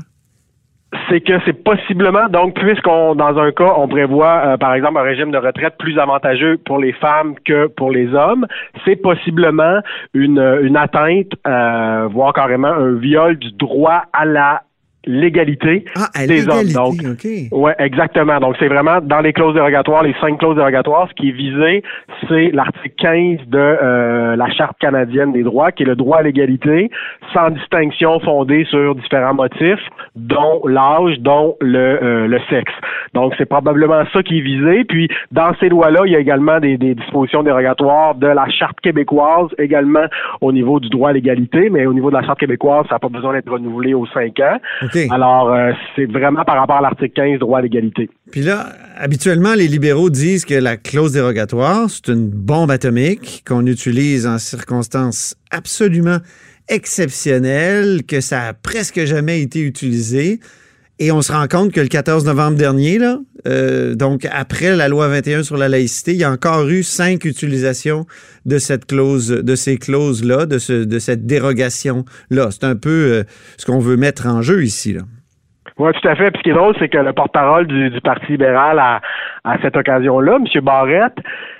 C'est 1.10 1.22
que 1.22 1.34
c'est 1.46 1.64
possiblement, 1.64 2.28
donc, 2.30 2.54
puisqu'on, 2.56 3.16
dans 3.16 3.38
un 3.38 3.52
cas, 3.52 3.74
on 3.78 3.88
prévoit, 3.88 4.42
euh, 4.46 4.58
par 4.58 4.74
exemple, 4.74 4.98
un 4.98 5.04
régime 5.04 5.32
de 5.32 5.38
retraite 5.38 5.76
plus 5.78 5.98
avantageux 6.00 6.58
pour 6.66 6.80
les 6.80 6.94
femmes 6.94 7.36
que 7.46 7.68
pour 7.68 7.92
les 7.92 8.14
hommes, 8.14 8.46
c'est 8.84 8.96
possiblement 8.96 9.80
une, 10.14 10.60
une 10.62 10.78
atteinte, 10.78 11.34
euh, 11.48 12.08
voire 12.12 12.34
carrément 12.34 12.68
un 12.68 12.94
viol 12.94 13.38
du 13.38 13.52
droit 13.52 14.04
à 14.14 14.26
la 14.26 14.64
l'égalité 15.06 15.86
Ah, 15.96 16.26
des 16.26 16.48
hommes. 16.48 16.72
Donc. 16.74 16.96
Ouais, 17.52 17.76
exactement. 17.80 18.40
Donc, 18.40 18.56
c'est 18.60 18.68
vraiment 18.68 19.00
dans 19.02 19.22
les 19.22 19.34
clauses 19.34 19.54
dérogatoires, 19.54 20.04
les 20.04 20.16
cinq 20.22 20.40
clauses 20.40 20.56
dérogatoires, 20.56 21.08
ce 21.10 21.14
qui 21.14 21.30
est 21.30 21.32
visé, 21.32 21.84
c'est 22.28 22.52
l'article 22.52 22.96
15 22.98 23.48
de 23.48 23.58
euh, 23.58 24.36
la 24.36 24.50
Charte 24.52 24.78
canadienne 24.80 25.32
des 25.32 25.44
droits, 25.44 25.72
qui 25.72 25.84
est 25.84 25.86
le 25.86 25.96
droit 25.96 26.20
à 26.20 26.24
l'égalité, 26.24 26.90
sans 27.34 27.50
distinction 27.50 28.20
fondée 28.20 28.66
sur 28.70 28.96
différents 28.96 29.34
motifs, 29.34 29.80
dont 30.16 30.62
l'âge, 30.66 31.20
dont 31.20 31.56
le, 31.62 31.78
euh, 32.04 32.28
le 32.28 32.40
sexe. 32.50 32.74
Donc, 33.14 33.34
c'est 33.38 33.46
probablement 33.46 34.04
ça 34.14 34.24
qui 34.24 34.40
est 34.40 34.42
visé. 34.42 34.84
Puis, 34.86 35.08
dans 35.32 35.54
ces 35.60 35.70
lois-là, 35.70 36.02
il 36.06 36.12
y 36.12 36.16
a 36.16 36.20
également 36.20 36.60
des, 36.60 36.78
des 36.78 36.96
dispositions 36.96 37.44
dérogatoires 37.44 38.16
de 38.16 38.28
la 38.28 38.48
Charte 38.50 38.80
québécoise, 38.82 39.50
également 39.58 40.06
au 40.42 40.52
niveau 40.52 40.80
du 40.80 40.90
droit 40.90 41.10
à 41.10 41.14
l'égalité, 41.14 41.70
mais 41.70 41.86
au 41.86 41.94
niveau 41.94 42.10
de 42.10 42.16
la 42.16 42.24
Charte 42.24 42.40
québécoise, 42.40 42.86
ça 42.90 42.96
n'a 42.96 43.00
pas 43.00 43.10
besoin 43.10 43.34
d'être 43.34 43.52
renouvelé 43.52 43.94
aux 43.94 44.06
cinq 44.08 44.40
ans. 44.40 44.58
Alors, 45.10 45.52
euh, 45.52 45.72
c'est 45.96 46.06
vraiment 46.06 46.44
par 46.44 46.58
rapport 46.58 46.78
à 46.78 46.82
l'article 46.82 47.14
15, 47.16 47.40
droit 47.40 47.60
à 47.60 47.62
l'égalité. 47.62 48.10
Puis 48.32 48.42
là, 48.42 48.68
habituellement, 48.98 49.54
les 49.54 49.68
libéraux 49.68 50.10
disent 50.10 50.46
que 50.46 50.56
la 50.56 50.78
clause 50.78 51.14
dérogatoire, 51.14 51.90
c'est 51.90 52.08
une 52.12 52.30
bombe 52.30 52.72
atomique 52.72 53.44
qu'on 53.48 53.66
utilise 53.66 54.26
en 54.28 54.38
circonstances 54.38 55.36
absolument 55.52 56.18
exceptionnelles, 56.70 58.04
que 58.08 58.22
ça 58.22 58.48
a 58.48 58.54
presque 58.54 59.06
jamais 59.06 59.42
été 59.42 59.62
utilisé. 59.62 60.40
Et 60.98 61.12
on 61.12 61.22
se 61.22 61.32
rend 61.34 61.48
compte 61.48 61.74
que 61.74 61.82
le 61.82 61.88
14 61.90 62.26
novembre 62.26 62.58
dernier, 62.58 62.98
là, 63.00 63.18
euh, 63.48 63.96
donc 63.96 64.26
après 64.32 64.76
la 64.78 64.88
loi 64.88 65.10
21 65.10 65.44
sur 65.44 65.58
la 65.58 65.68
laïcité, 65.68 66.12
il 66.12 66.18
y 66.18 66.24
a 66.24 66.32
encore 66.32 66.68
eu 66.70 66.84
cinq 66.84 67.26
utilisations 67.26 68.06
de 68.46 68.58
cette 68.60 68.86
clause, 68.86 69.28
de 69.30 69.56
ces 69.56 69.78
clauses-là, 69.78 70.46
de, 70.46 70.58
ce, 70.58 70.86
de 70.86 71.00
cette 71.00 71.26
dérogation-là. 71.26 72.48
C'est 72.52 72.64
un 72.64 72.76
peu 72.78 72.90
euh, 72.90 73.24
ce 73.58 73.66
qu'on 73.66 73.80
veut 73.80 73.98
mettre 73.98 74.26
en 74.28 74.42
jeu 74.42 74.64
ici. 74.64 74.94
Là. 74.94 75.02
Oui, 75.78 75.92
tout 76.02 76.08
à 76.08 76.16
fait. 76.16 76.32
Puis 76.32 76.40
ce 76.40 76.44
qui 76.44 76.50
est 76.52 76.54
drôle, 76.54 76.74
c'est 76.80 76.88
que 76.88 76.98
le 76.98 77.12
porte-parole 77.12 77.68
du, 77.68 77.90
du 77.90 78.00
Parti 78.00 78.28
libéral 78.32 78.80
à, 78.80 79.02
à 79.44 79.58
cette 79.62 79.76
occasion-là, 79.76 80.38
M. 80.38 80.62
Barrette, 80.64 81.18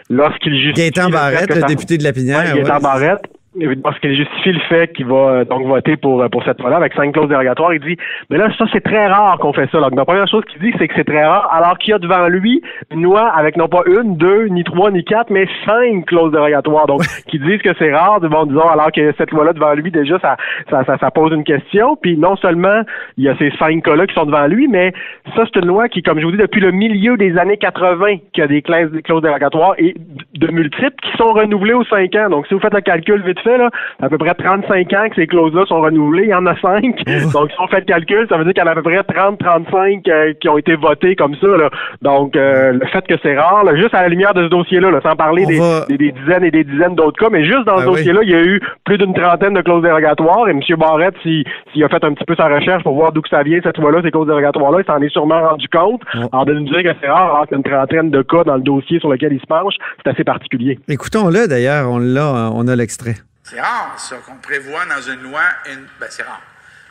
lorsqu'il 0.10 0.54
justifie... 0.54 0.92
Gaétan 0.92 1.10
Barrette, 1.10 1.54
le 1.54 1.60
ça- 1.60 1.68
député 1.68 1.98
de 1.98 2.04
la 2.06 2.14
Pinière. 2.14 2.40
Ouais, 2.40 2.62
Gaétan 2.62 2.76
ouais. 2.76 2.82
Barrette, 2.82 3.22
lorsqu'il 3.56 4.16
justifie 4.16 4.52
le 4.52 4.60
fait 4.62 4.94
qu'il 4.94 5.06
va 5.06 5.16
euh, 5.16 5.46
donc 5.46 5.66
voter 5.66 5.98
pour, 5.98 6.22
euh, 6.22 6.30
pour 6.30 6.44
cette 6.44 6.60
loi-là 6.60 6.78
avec 6.78 6.94
cinq 6.94 7.14
clauses 7.14 7.30
dérogatoires, 7.30 7.74
il 7.74 7.80
dit 7.80 7.98
Mais 8.30 8.38
là, 8.38 8.50
ça, 8.58 8.66
c'est 8.74 8.84
très 8.84 9.08
rare 9.08 9.38
qu'on 9.40 9.54
fait 9.54 9.70
ça. 9.72 9.80
Donc, 9.80 9.96
la 9.96 10.06
première 10.06 10.28
chose 10.28 10.44
qu'il 10.46 10.62
dit, 10.62 10.76
c'est 10.78 10.88
que 10.88 10.94
c'est 10.96 11.06
très 11.06 11.26
rare, 11.26 11.50
alors 11.52 11.78
qu'il 11.78 11.92
y 11.92 11.94
a 11.94 12.00
devant 12.00 12.28
lui 12.28 12.62
une 12.92 13.04
loi 13.04 13.28
avec 13.30 13.58
non 13.58 13.68
pas 13.68 13.84
une, 13.88 14.18
deux, 14.18 14.46
ni 14.46 14.64
trois, 14.64 14.92
ni 14.92 15.04
quatre, 15.04 15.30
mais 15.30 15.48
cinq 15.66 16.06
clauses 16.06 16.32
dérogatoires. 16.32 16.88
Donc, 16.88 17.02
qui 17.28 17.40
disent 17.40 17.62
que 17.62 17.74
c'est 17.80 17.94
rare, 17.94 18.20
bon, 18.20 18.46
disons, 18.46 18.68
alors 18.68 18.92
que 18.92 19.14
cette 19.18 19.32
loi-là 19.32 19.54
devant 19.54 19.74
lui, 19.74 19.92
déjà, 19.92 20.20
ça, 20.20 20.38
ça, 20.70 20.84
ça, 20.86 20.98
ça 20.98 21.12
pose 21.12 21.32
une 21.34 21.44
question. 21.44 21.96
Puis 22.02 22.18
non 22.18 22.36
seulement 22.36 22.82
il 23.18 23.24
y 23.24 23.30
a 23.30 23.38
ces 23.38 23.52
cinq 23.58 23.84
cas-là 23.84 24.08
qui 24.08 24.14
sont 24.14 24.26
devant 24.26 24.48
lui, 24.48 24.68
mais 24.68 24.94
ça, 25.36 25.44
c'est 25.46 25.60
une 25.60 25.68
loi 25.68 25.88
qui, 25.88 26.02
comme 26.02 26.20
je 26.20 26.26
vous 26.26 26.32
dis, 26.32 26.38
depuis 26.38 26.62
le 26.62 26.72
milieu 26.72 27.18
des 27.18 27.38
années 27.38 27.58
80, 27.58 28.18
qui 28.34 28.42
a 28.42 28.48
des 28.48 28.62
clauses, 28.62 28.92
des 28.92 29.02
clauses 29.02 29.22
dérogatoires 29.22 29.76
et 29.78 29.96
de 30.34 30.48
multiples 30.48 30.96
qui 31.02 31.18
sont 31.18 31.34
renouvelées 31.34 31.74
aux 31.74 31.86
cinq 31.86 32.16
ans. 32.16 32.30
Donc, 32.30 32.48
si 32.48 32.54
vous 32.54 32.60
faites 32.60 32.74
le 32.74 32.82
calcul 32.82 33.22
vite 33.24 33.45
fait, 33.50 33.58
là, 33.58 33.70
à 34.02 34.10
peu 34.10 34.18
près 34.18 34.34
35 34.34 34.94
ans 34.94 35.10
que 35.10 35.16
ces 35.16 35.28
clauses-là 35.28 35.66
sont 35.68 35.80
renouvelées. 35.82 36.24
Il 36.24 36.30
y 36.30 36.34
en 36.34 36.46
a 36.46 36.56
cinq. 36.60 36.84
Donc, 37.34 37.52
si 37.52 37.56
on 37.60 37.68
fait 37.68 37.80
le 37.80 37.86
calcul, 37.86 38.26
ça 38.30 38.38
veut 38.38 38.44
dire 38.44 38.54
qu'il 38.54 38.64
y 38.64 38.66
en 38.66 38.70
a 38.70 38.72
à 38.72 38.76
peu 38.76 38.84
près 38.84 38.98
30-35 39.00 40.10
euh, 40.10 40.34
qui 40.40 40.50
ont 40.50 40.58
été 40.58 40.76
votées 40.76 41.16
comme 41.16 41.36
ça. 41.36 41.48
Là. 41.48 41.70
Donc, 42.02 42.36
euh, 42.36 42.74
le 42.74 42.86
fait 42.88 43.06
que 43.08 43.16
c'est 43.24 43.38
rare, 43.38 43.64
là, 43.64 43.76
juste 43.76 43.94
à 43.94 44.02
la 44.02 44.10
lumière 44.10 44.34
de 44.34 44.44
ce 44.44 44.50
dossier-là, 44.50 44.92
là, 44.92 45.00
sans 45.02 45.16
parler 45.16 45.46
des, 45.46 45.60
va- 45.60 45.86
des- 45.88 45.98
des 45.98 46.12
dizaines 46.12 46.44
et 46.44 46.52
des 46.52 46.64
dizaines 46.64 46.96
d'autres 46.96 47.18
cas, 47.20 47.30
mais 47.32 47.44
juste 47.46 47.66
dans 47.66 47.78
ce 47.78 47.86
oui. 47.86 47.92
dossier-là, 47.94 48.20
il 48.24 48.30
y 48.30 48.36
a 48.36 48.44
eu 48.44 48.60
plus 48.84 48.98
d'une 48.98 49.14
trentaine 49.14 49.54
de 49.54 49.62
clauses 49.62 49.84
dérogatoires. 49.84 50.48
Et 50.48 50.52
M. 50.52 50.60
Barrette, 50.78 51.16
s'il 51.24 51.84
a 51.84 51.90
fait 51.90 52.04
un 52.04 52.14
petit 52.14 52.26
peu 52.26 52.36
sa 52.36 52.48
recherche 52.48 52.84
pour 52.84 52.96
voir 52.96 53.12
d'où 53.12 53.22
que 53.22 53.30
ça 53.30 53.44
vient, 53.44 53.60
cette 53.64 53.78
loi-là, 53.78 54.02
ces 54.04 54.12
clauses 54.12 54.28
dérogatoires-là, 54.28 54.80
il 54.82 54.86
s'en 54.86 55.02
est 55.02 55.10
sûrement 55.10 55.42
rendu 55.50 55.68
compte. 55.70 56.02
Ouais. 56.14 56.22
Alors, 56.32 56.46
de 56.46 56.54
nous 56.54 56.66
dire 56.66 56.84
que 56.84 56.98
c'est 57.02 57.08
rare, 57.10 57.36
alors 57.36 57.48
qu'il 57.48 57.52
y 57.52 57.56
a 57.56 57.58
une 57.58 57.64
trentaine 57.64 58.10
de 58.12 58.22
cas 58.22 58.44
dans 58.44 58.56
le 58.56 58.62
dossier 58.62 59.00
sur 59.00 59.10
lequel 59.10 59.34
il 59.34 59.40
se 59.40 59.46
penche, 59.48 59.76
c'est 60.04 60.12
assez 60.12 60.24
particulier. 60.24 60.80
Écoutons-le 60.90 61.48
d'ailleurs, 61.48 61.90
on 61.90 62.00
l'a, 62.00 62.50
on 62.54 62.68
a 62.68 62.76
l'extrait. 62.76 63.16
C'est 63.48 63.62
rare, 63.62 64.00
ça, 64.00 64.18
qu'on 64.18 64.38
prévoit 64.38 64.88
dans 64.88 65.02
une 65.02 65.22
loi 65.22 65.44
une. 65.68 65.88
Ben, 66.00 66.08
c'est 66.10 66.24
rare. 66.24 66.42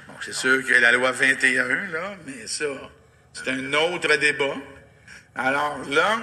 Bon, 0.07 0.15
c'est 0.21 0.33
sûr 0.33 0.65
que 0.65 0.73
la 0.73 0.93
loi 0.93 1.11
21, 1.11 1.87
là, 1.89 2.15
mais 2.25 2.47
ça, 2.47 2.65
c'est 3.33 3.49
un 3.49 3.73
autre 3.73 4.15
débat. 4.17 4.55
Alors 5.35 5.81
là, 5.91 6.19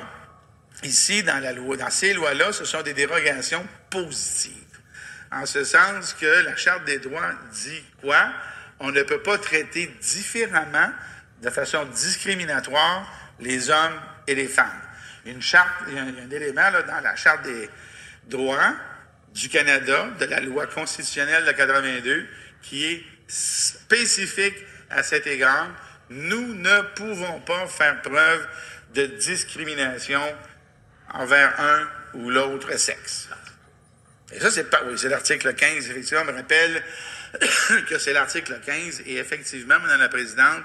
ici, 0.84 1.22
dans 1.24 1.40
la 1.40 1.52
loi, 1.52 1.76
dans 1.76 1.90
ces 1.90 2.14
lois-là, 2.14 2.54
ce 2.54 2.64
sont 2.64 2.82
des 2.82 2.94
dérogations 2.94 3.66
positives. 3.90 4.54
En 5.34 5.46
ce 5.46 5.66
sens 5.66 6.14
que 6.14 6.46
la 6.46 6.56
Charte 6.56 6.86
des 6.86 7.00
droits 7.00 7.34
dit 7.52 7.84
quoi? 8.02 8.32
On 8.80 8.92
ne 8.92 9.04
peut 9.04 9.22
pas 9.22 9.38
traiter 9.38 9.88
différemment, 10.02 10.92
de 11.42 11.50
façon 11.50 11.84
discriminatoire, 11.86 13.06
les 13.42 13.70
hommes 13.70 14.00
et 14.28 14.36
les 14.36 14.48
femmes. 14.48 14.82
Une 15.26 15.42
charte, 15.42 15.70
il 15.90 15.96
y 15.96 16.00
a 16.00 16.04
un, 16.04 16.30
élément 16.32 16.70
là, 16.70 16.84
dans 16.84 17.02
la 17.02 17.18
Charte 17.18 17.44
des 17.44 17.70
droits 18.28 18.76
du 19.34 19.50
Canada, 19.50 20.10
de 20.20 20.26
la 20.26 20.40
loi 20.40 20.68
constitutionnelle 20.68 21.46
de 21.46 21.52
82, 21.52 22.28
qui 22.62 22.86
est 22.86 23.04
spécifique 23.28 24.56
à 24.90 25.04
cet 25.04 25.28
égard. 25.28 25.70
Nous 26.10 26.54
ne 26.54 26.82
pouvons 26.96 27.40
pas 27.42 27.68
faire 27.68 28.02
preuve 28.02 28.48
de 28.94 29.06
discrimination 29.06 30.22
envers 31.14 31.60
un 31.60 31.88
ou 32.14 32.30
l'autre 32.30 32.78
sexe. 32.78 33.30
Et 34.34 34.40
ça, 34.40 34.52
c'est 34.52 34.70
pas, 34.70 34.82
oui, 34.86 34.98
c'est 34.98 35.10
l'article 35.10 35.54
15, 35.54 35.90
effectivement, 35.90 36.26
me 36.26 36.34
rappelle 36.34 36.84
que 37.90 37.98
c'est 37.98 38.14
l'article 38.14 38.60
15, 38.66 39.04
et 39.06 39.18
effectivement, 39.18 39.80
Madame 39.80 40.02
la 40.02 40.10
Présidente, 40.10 40.64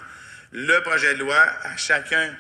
le 0.53 0.81
projet 0.81 1.15
de 1.15 1.21
loi, 1.21 1.41
à 1.63 1.77
chacun 1.77 2.35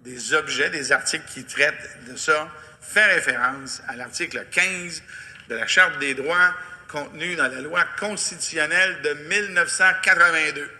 des 0.00 0.34
objets, 0.34 0.70
des 0.70 0.90
articles 0.92 1.24
qui 1.32 1.44
traitent 1.44 1.98
de 2.08 2.16
ça, 2.16 2.48
fait 2.80 3.14
référence 3.14 3.82
à 3.86 3.96
l'article 3.96 4.44
15 4.50 5.02
de 5.48 5.54
la 5.54 5.66
Charte 5.66 5.98
des 5.98 6.14
droits 6.14 6.54
contenu 6.92 7.34
dans 7.36 7.48
la 7.48 7.60
loi 7.60 7.84
constitutionnelle 7.98 9.00
de 9.02 9.14
1982. 9.14 10.70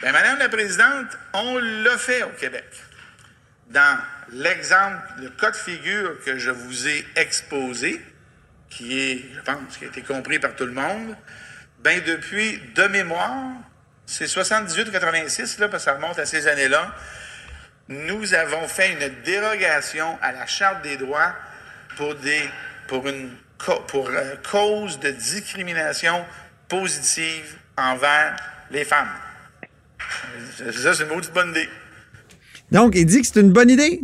Bien, 0.00 0.12
Madame 0.12 0.38
la 0.38 0.48
Présidente, 0.48 1.06
on 1.32 1.58
l'a 1.58 1.96
fait 1.96 2.22
au 2.22 2.30
Québec. 2.30 2.66
Dans 3.68 3.98
l'exemple, 4.32 5.00
le 5.18 5.30
cas 5.30 5.50
de 5.50 5.56
figure 5.56 6.22
que 6.24 6.38
je 6.38 6.50
vous 6.50 6.88
ai 6.88 7.06
exposé, 7.16 8.00
qui 8.68 8.98
est, 8.98 9.24
je 9.34 9.40
pense, 9.40 9.76
qui 9.78 9.84
a 9.84 9.88
été 9.88 10.02
compris 10.02 10.38
par 10.38 10.54
tout 10.54 10.66
le 10.66 10.72
monde, 10.72 11.16
ben 11.78 12.02
depuis, 12.04 12.60
de 12.74 12.84
mémoire, 12.84 13.52
c'est 14.06 14.26
78 14.26 14.88
ou 14.88 14.92
86, 14.92 15.58
là, 15.58 15.68
parce 15.68 15.84
que 15.84 15.90
ça 15.90 15.96
remonte 15.96 16.18
à 16.18 16.26
ces 16.26 16.46
années-là, 16.46 16.94
nous 17.88 18.34
avons 18.34 18.68
fait 18.68 18.92
une 18.92 19.22
dérogation 19.22 20.18
à 20.20 20.32
la 20.32 20.46
Charte 20.46 20.82
des 20.82 20.96
droits 20.96 21.34
pour, 21.96 22.14
des, 22.16 22.48
pour 22.86 23.08
une 23.08 23.34
pour, 23.86 24.08
euh, 24.08 24.34
cause 24.50 24.98
de 25.00 25.10
discrimination 25.10 26.14
positive 26.68 27.56
envers 27.76 28.36
les 28.70 28.84
femmes. 28.84 29.08
Ça, 30.72 30.94
c'est 30.94 31.04
une 31.04 31.08
maudite 31.10 31.32
bonne 31.32 31.50
idée. 31.50 31.68
Donc, 32.70 32.94
il 32.96 33.06
dit 33.06 33.20
que 33.20 33.26
c'est 33.26 33.40
une 33.40 33.52
bonne 33.52 33.70
idée. 33.70 34.00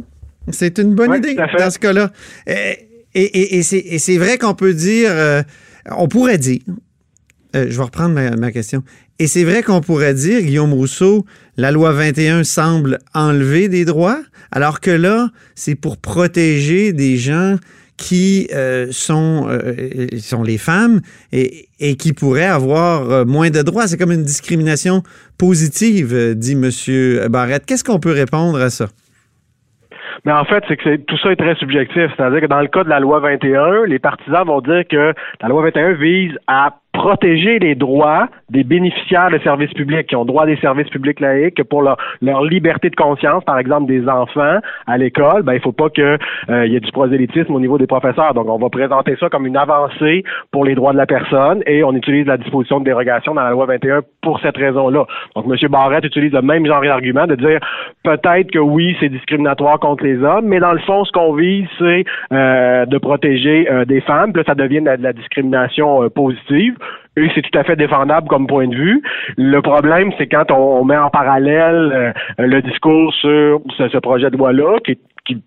C'est 0.51 0.79
une 0.79 0.95
bonne 0.95 1.11
Ouais, 1.11 1.19
idée 1.19 1.35
dans 1.35 1.71
ce 1.71 1.79
cas-là. 1.79 2.11
Et, 2.47 2.89
et- 3.15 3.23
et- 3.23 3.59
et 3.59 3.63
c'est- 3.63 3.79
et 3.79 3.99
c'est 3.99 4.17
vrai 4.19 4.39
qu'on 4.39 4.55
peut 4.55 4.75
dire, 4.75 5.11
euh, 5.13 5.43
on 5.91 6.09
pourrait 6.09 6.39
dire, 6.39 6.61
euh, 7.57 7.67
je 7.69 7.77
vais 7.77 7.83
reprendre 7.83 8.15
ma, 8.15 8.31
ma 8.37 8.53
question, 8.53 8.83
et 9.19 9.27
c'est 9.27 9.45
vrai 9.45 9.63
qu'on 9.63 9.81
pourrait 9.81 10.15
dire, 10.15 10.41
Guillaume 10.41 10.73
Rousseau, 10.73 11.27
la 11.57 11.71
loi 11.71 11.93
21 11.93 12.45
semble 12.45 12.99
enlever 13.15 13.69
des 13.69 13.85
droits, 13.85 14.21
alors 14.51 14.81
que 14.81 14.91
là, 14.91 15.29
c'est 15.55 15.75
pour 15.75 15.97
protéger 15.99 16.93
des 16.93 17.17
gens 17.19 17.57
qui 17.99 18.49
euh, 18.55 18.87
sont, 18.91 19.47
euh, 19.49 20.07
sont 20.19 20.43
les 20.43 20.57
femmes 20.57 21.01
et, 21.33 21.67
et 21.81 21.97
qui 21.97 22.15
pourraient 22.15 22.47
avoir 22.47 23.11
euh, 23.11 23.25
moins 23.27 23.51
de 23.51 23.61
droits. 23.61 23.87
C'est 23.87 23.99
comme 23.99 24.13
une 24.13 24.25
discrimination 24.25 25.03
positive, 25.37 26.15
euh, 26.15 26.35
dit 26.35 26.53
M. 26.53 27.29
Barrette. 27.29 27.67
Qu'est-ce 27.67 27.85
qu'on 27.85 27.99
peut 27.99 28.13
répondre 28.13 28.59
à 28.59 28.71
ça? 28.71 28.87
Mais 30.25 30.33
en 30.33 30.45
fait, 30.45 30.65
c'est 30.69 30.77
que 30.77 30.97
tout 30.97 31.19
ça 31.19 31.33
est 31.33 31.37
très 31.37 31.55
subjectif. 31.57 32.11
C'est-à-dire 32.17 32.41
que 32.41 32.47
dans 32.47 32.61
le 32.61 32.69
cas 32.69 32.85
de 32.85 32.89
la 32.89 33.01
loi 33.01 33.21
21, 33.21 33.85
les 33.87 33.99
partisans 33.99 34.47
vont 34.47 34.61
dire 34.61 34.83
que 34.91 35.13
la 35.41 35.49
loi 35.49 35.63
21 35.63 35.93
vise 35.95 36.33
à 36.47 36.81
protéger 36.99 37.61
les 37.61 37.77
droits 37.77 38.27
des 38.51 38.65
bénéficiaires 38.65 39.31
de 39.31 39.39
services 39.39 39.73
publics 39.73 40.09
qui 40.09 40.17
ont 40.17 40.25
droit 40.25 40.43
à 40.43 40.47
des 40.47 40.57
services 40.57 40.89
publics 40.89 41.21
laïques 41.21 41.55
que 41.55 41.63
pour 41.63 41.83
leur, 41.83 41.97
liberté 42.43 42.91
de 42.91 42.97
conscience, 42.97 43.45
par 43.45 43.59
exemple 43.59 43.87
des 43.87 44.09
enfants 44.09 44.59
à 44.87 44.99
l'école, 44.99 45.43
ben 45.43 45.55
il 45.55 45.61
faut 45.61 45.73
pas 45.73 45.91
que 45.91 46.19
euh, 46.51 46.67
il 46.67 46.73
y 46.73 46.77
ait 46.77 46.81
du 46.81 46.91
prosélytisme 46.91 47.55
au 47.55 47.61
niveau 47.61 47.79
des 47.79 47.87
professeurs. 47.87 48.35
Donc 48.35 48.49
on 48.49 48.59
va 48.59 48.69
présenter 48.69 49.17
ça 49.21 49.29
comme 49.29 49.47
une 49.47 49.57
avancée 49.57 50.25
pour 50.51 50.65
les 50.65 50.75
droits 50.75 50.93
de 50.93 50.97
la 50.97 51.07
personne 51.07 51.63
et 51.67 51.85
on 51.85 51.95
utilise 51.95 52.27
la 52.27 52.37
disposition 52.37 52.81
de 52.81 52.85
dérogation 52.85 53.35
dans 53.35 53.43
la 53.43 53.51
loi 53.51 53.67
21 53.67 54.01
pour 54.23 54.41
cette 54.41 54.57
raison-là. 54.57 55.07
Donc 55.37 55.45
M. 55.47 55.69
Barrette 55.71 56.05
utilise 56.05 56.33
le 56.33 56.43
même 56.43 56.67
genre 56.67 56.83
d'argument 56.83 57.27
de 57.27 57.37
dire 57.37 57.61
peut-être 58.03 58.51
que 58.51 58.59
oui, 58.59 58.97
c'est 58.99 59.09
discriminatoire 59.09 59.79
contre 59.79 60.05
les 60.05 60.23
hommes, 60.23 60.47
mais 60.47 60.59
dans 60.59 60.73
le 60.73 60.81
fond, 60.81 61.05
ce 61.05 61.13
qu'on 61.13 61.35
vise, 61.35 61.67
c'est 61.79 62.05
euh, 62.33 62.87
de 62.87 62.99
protéger 62.99 63.71
euh, 63.71 63.85
des 63.85 64.01
femmes. 64.01 64.33
Puis 64.33 64.43
là, 64.43 64.45
ça 64.47 64.55
devient 64.55 64.81
de 64.81 64.87
la, 64.87 64.97
de 64.97 65.03
la 65.03 65.13
discrimination 65.13 66.03
euh, 66.03 66.09
positive. 66.09 66.77
C'est 67.35 67.43
tout 67.43 67.59
à 67.59 67.65
fait 67.65 67.77
défendable 67.77 68.29
comme 68.29 68.47
point 68.47 68.69
de 68.69 68.75
vue. 68.75 69.03
Le 69.37 69.61
problème, 69.61 70.13
c'est 70.19 70.27
quand 70.27 70.51
on, 70.51 70.85
met 70.85 70.97
en 70.97 71.11
parallèle 71.11 71.93
euh, 71.93 72.13
le 72.39 72.63
discours 72.63 73.13
sur 73.15 73.61
ce, 73.77 73.99
projet 73.99 74.31
de 74.31 74.37
loi-là, 74.37 74.79
qui 74.85 74.99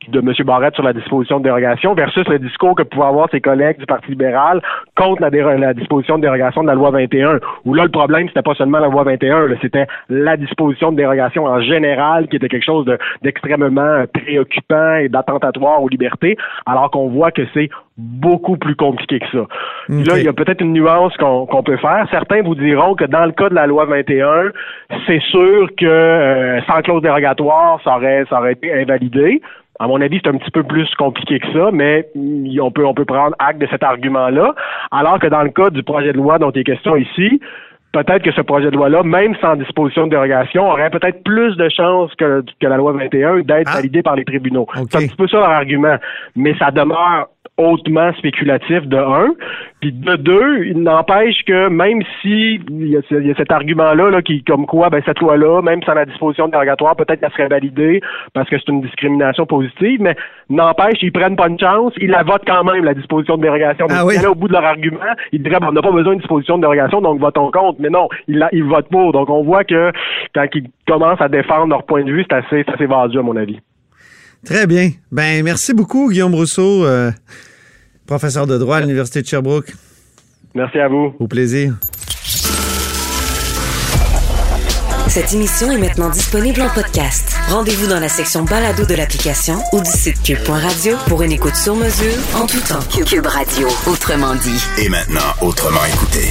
de 0.10 0.20
M. 0.20 0.34
Barrette 0.46 0.76
sur 0.76 0.84
la 0.84 0.94
disposition 0.94 1.40
de 1.40 1.44
dérogation 1.44 1.94
versus 1.94 2.28
le 2.28 2.40
discours 2.40 2.76
que 2.76 2.84
pouvaient 2.84 3.06
avoir 3.06 3.30
ses 3.32 3.42
collègues 3.42 3.80
du 3.80 3.86
Parti 3.86 4.10
libéral 4.10 4.62
contre 4.96 5.22
la, 5.22 5.74
disposition 5.74 6.18
de 6.18 6.22
dérogation 6.22 6.62
de 6.62 6.68
la 6.68 6.76
loi 6.76 6.92
21. 6.92 7.40
Où 7.66 7.74
là, 7.74 7.84
le 7.84 7.90
problème, 7.90 8.28
c'était 8.28 8.42
pas 8.42 8.56
seulement 8.56 8.80
la 8.80 8.88
loi 8.88 9.04
21, 9.04 9.48
là, 9.48 9.56
c'était 9.62 9.88
la 10.10 10.38
disposition 10.38 10.92
de 10.92 10.98
dérogation 10.98 11.46
en 11.46 11.62
général 11.62 12.28
qui 12.28 12.36
était 12.36 12.50
quelque 12.50 12.66
chose 12.66 12.86
de- 12.86 12.98
d'extrêmement 13.22 14.06
préoccupant 14.14 14.96
et 14.96 15.10
d'attentatoire 15.10 15.82
aux 15.82 15.90
libertés, 15.90 16.38
alors 16.66 16.92
qu'on 16.92 17.10
voit 17.10 17.32
que 17.32 17.44
c'est 17.54 17.70
beaucoup 17.98 18.58
plus 18.58 18.76
compliqué 18.76 19.20
que 19.20 19.28
ça. 19.32 19.46
Là, 19.90 20.18
il 20.18 20.24
y 20.24 20.28
a 20.28 20.34
peut-être 20.34 20.62
une 20.62 20.74
nuance 20.74 21.16
qu'on 21.18 21.64
peut 21.64 21.78
faire. 21.78 22.08
Certains 22.10 22.42
vous 22.42 22.56
diront 22.56 22.96
que 22.96 23.06
dans 23.06 23.26
le 23.26 23.32
cas 23.32 23.50
de 23.50 23.56
la 23.56 23.68
loi 23.68 23.86
21, 23.86 24.52
c'est 25.06 25.22
sûr 25.24 25.70
que 25.78 25.86
euh, 25.86 26.62
sans 26.64 26.82
clause 26.82 27.02
dérogatoire, 27.02 27.80
ça 27.84 27.98
aurait, 27.98 28.26
ça 28.30 28.40
aurait 28.40 28.54
été 28.54 28.74
invalidé. 28.74 29.42
À 29.80 29.88
mon 29.88 30.00
avis, 30.00 30.20
c'est 30.24 30.30
un 30.30 30.38
petit 30.38 30.52
peu 30.52 30.64
plus 30.64 30.88
compliqué 30.96 31.40
que 31.40 31.52
ça, 31.54 31.72
mais 31.74 32.08
mm, 32.16 32.60
on 32.62 32.72
peut, 32.72 32.86
on 32.86 32.94
peut 32.94 33.06
prendre 33.06 33.36
acte 33.40 33.60
de 33.60 33.68
cet 33.68 33.84
argument-là. 33.84 34.54
Alors 34.92 35.20
que 35.20 35.28
dans 35.28 35.42
le 35.42 35.50
cas 35.50 35.70
du 35.70 35.84
projet 35.84 36.14
de 36.14 36.18
loi 36.18 36.38
dont 36.38 36.52
il 36.52 36.62
est 36.62 36.64
question 36.64 36.96
ici, 36.96 37.42
peut-être 37.92 38.24
que 38.24 38.32
ce 38.32 38.42
projet 38.42 38.72
de 38.72 38.76
loi-là, 38.76 39.04
même 39.04 39.36
sans 39.42 39.56
disposition 39.56 40.06
de 40.06 40.12
dérogation, 40.12 40.70
aurait 40.70 40.90
peut-être 40.90 41.24
plus 41.24 41.56
de 41.58 41.70
chances 41.70 42.14
que, 42.16 42.44
que 42.60 42.68
la 42.68 42.78
loi 42.78 42.94
21 42.94 43.42
d'être 43.42 43.68
Ah. 43.72 43.76
validée 43.78 44.02
par 44.02 44.16
les 44.16 44.26
tribunaux. 44.26 44.68
C'est 44.90 44.96
un 44.98 45.08
petit 45.08 45.16
peu 45.16 45.28
ça 45.28 45.38
leur 45.38 45.50
argument. 45.50 45.98
Mais 46.36 46.56
ça 46.58 46.72
demeure 46.72 47.28
hautement 47.58 48.14
spéculatif 48.14 48.88
de 48.88 48.98
un, 48.98 49.30
puis 49.82 49.92
de 49.92 50.16
deux, 50.16 50.66
il 50.66 50.82
n'empêche 50.84 51.44
que 51.46 51.68
même 51.70 52.02
si 52.22 52.60
il 52.70 52.88
y 52.88 52.96
a, 52.98 53.02
ce- 53.10 53.16
il 53.20 53.28
y 53.28 53.32
a 53.32 53.36
cet 53.36 53.52
argument-là 53.52 54.10
là, 54.12 54.22
qui 54.22 54.44
comme 54.44 54.66
quoi 54.68 54.90
ben 54.90 55.02
cette 55.06 55.20
loi-là, 55.20 55.62
même 55.62 55.82
sans 55.84 55.94
la 55.96 56.06
disposition 56.06 56.48
dérogatoire, 56.48 56.96
peut-être 56.96 57.20
qu'elle 57.20 57.32
serait 57.32 57.48
validée 57.48 58.00
parce 58.34 58.48
que 58.50 58.58
c'est 58.60 58.68
une 58.72 58.82
discrimination 58.82 59.46
positive, 59.46 60.00
mais 60.02 60.16
n'empêche, 60.50 61.00
ils 61.02 61.12
prennent 61.12 61.36
pas 61.36 61.48
une 61.48 61.60
chance, 61.60 61.94
ils 62.00 62.10
la 62.12 62.24
votent 62.24 62.44
quand 62.46 62.64
même 62.64 62.84
la 62.86 62.94
disposition 62.94 63.38
de 63.38 63.42
dérogation. 63.42 63.88
Ah 63.90 64.06
oui. 64.06 64.18
allaient 64.18 64.28
au 64.28 64.36
bout 64.36 64.48
de 64.48 64.54
leur 64.54 64.66
argument, 64.66 65.00
ils 65.32 65.42
diraient 65.42 65.60
ben, 65.60 65.68
on 65.70 65.74
n'a 65.74 65.82
pas 65.82 65.92
besoin 65.92 66.14
de 66.16 66.20
disposition 66.20 66.58
de 66.58 66.62
dérogation, 66.62 67.02
donc 67.02 67.20
votons 67.20 67.50
contre. 67.52 67.80
Mais 67.82 67.90
non, 67.90 68.08
ils, 68.28 68.38
la- 68.38 68.50
ils 68.52 68.64
votent 68.64 68.90
pour. 68.90 69.12
Donc 69.14 69.30
on 69.30 69.44
voit 69.44 69.64
que 69.64 69.92
quand 70.36 70.46
ils 70.54 70.70
commencent 70.88 71.22
à 71.22 71.28
défendre 71.30 71.68
leur 71.68 71.84
point 71.86 72.04
de 72.04 72.12
vue, 72.12 72.24
c'est 72.30 72.36
assez, 72.38 72.64
c'est 72.66 72.74
assez 72.76 72.86
vendu 72.86 73.18
à 73.18 73.22
mon 73.24 73.36
avis. 73.36 73.60
Très 74.46 74.66
bien. 74.68 74.90
Ben, 75.12 75.44
merci 75.44 75.74
beaucoup, 75.74 76.10
Guillaume 76.10 76.34
Rousseau, 76.36 76.84
euh, 76.86 77.12
professeur 78.12 78.46
de 78.46 78.58
droit 78.58 78.76
à 78.76 78.82
l'Université 78.82 79.22
de 79.22 79.28
Sherbrooke. 79.28 79.74
Merci 80.54 80.80
à 80.80 80.90
vous. 80.90 81.16
Au 81.18 81.28
plaisir. 81.28 81.76
Cette 85.08 85.34
émission 85.34 85.72
est 85.72 85.78
maintenant 85.78 86.10
disponible 86.10 86.62
en 86.62 86.68
podcast. 86.70 87.38
Rendez-vous 87.50 87.88
dans 87.88 88.02
la 88.02 88.10
section 88.10 88.44
balado 88.44 88.86
de 88.86 88.96
l'application 88.96 89.56
ou 89.72 89.80
du 89.80 89.90
site 89.90 90.22
cube.radio 90.24 90.98
pour 91.08 91.22
une 91.24 91.32
écoute 91.32 91.56
sur 91.56 91.76
mesure 91.76 92.18
en 92.36 92.46
tout 92.48 92.60
temps. 92.68 92.84
Cube 93.06 93.26
Radio, 93.26 93.70
autrement 93.88 94.36
dit. 94.36 94.62
Et 94.78 94.90
maintenant, 94.90 95.32
autrement 95.42 95.86
écouté. 95.86 96.28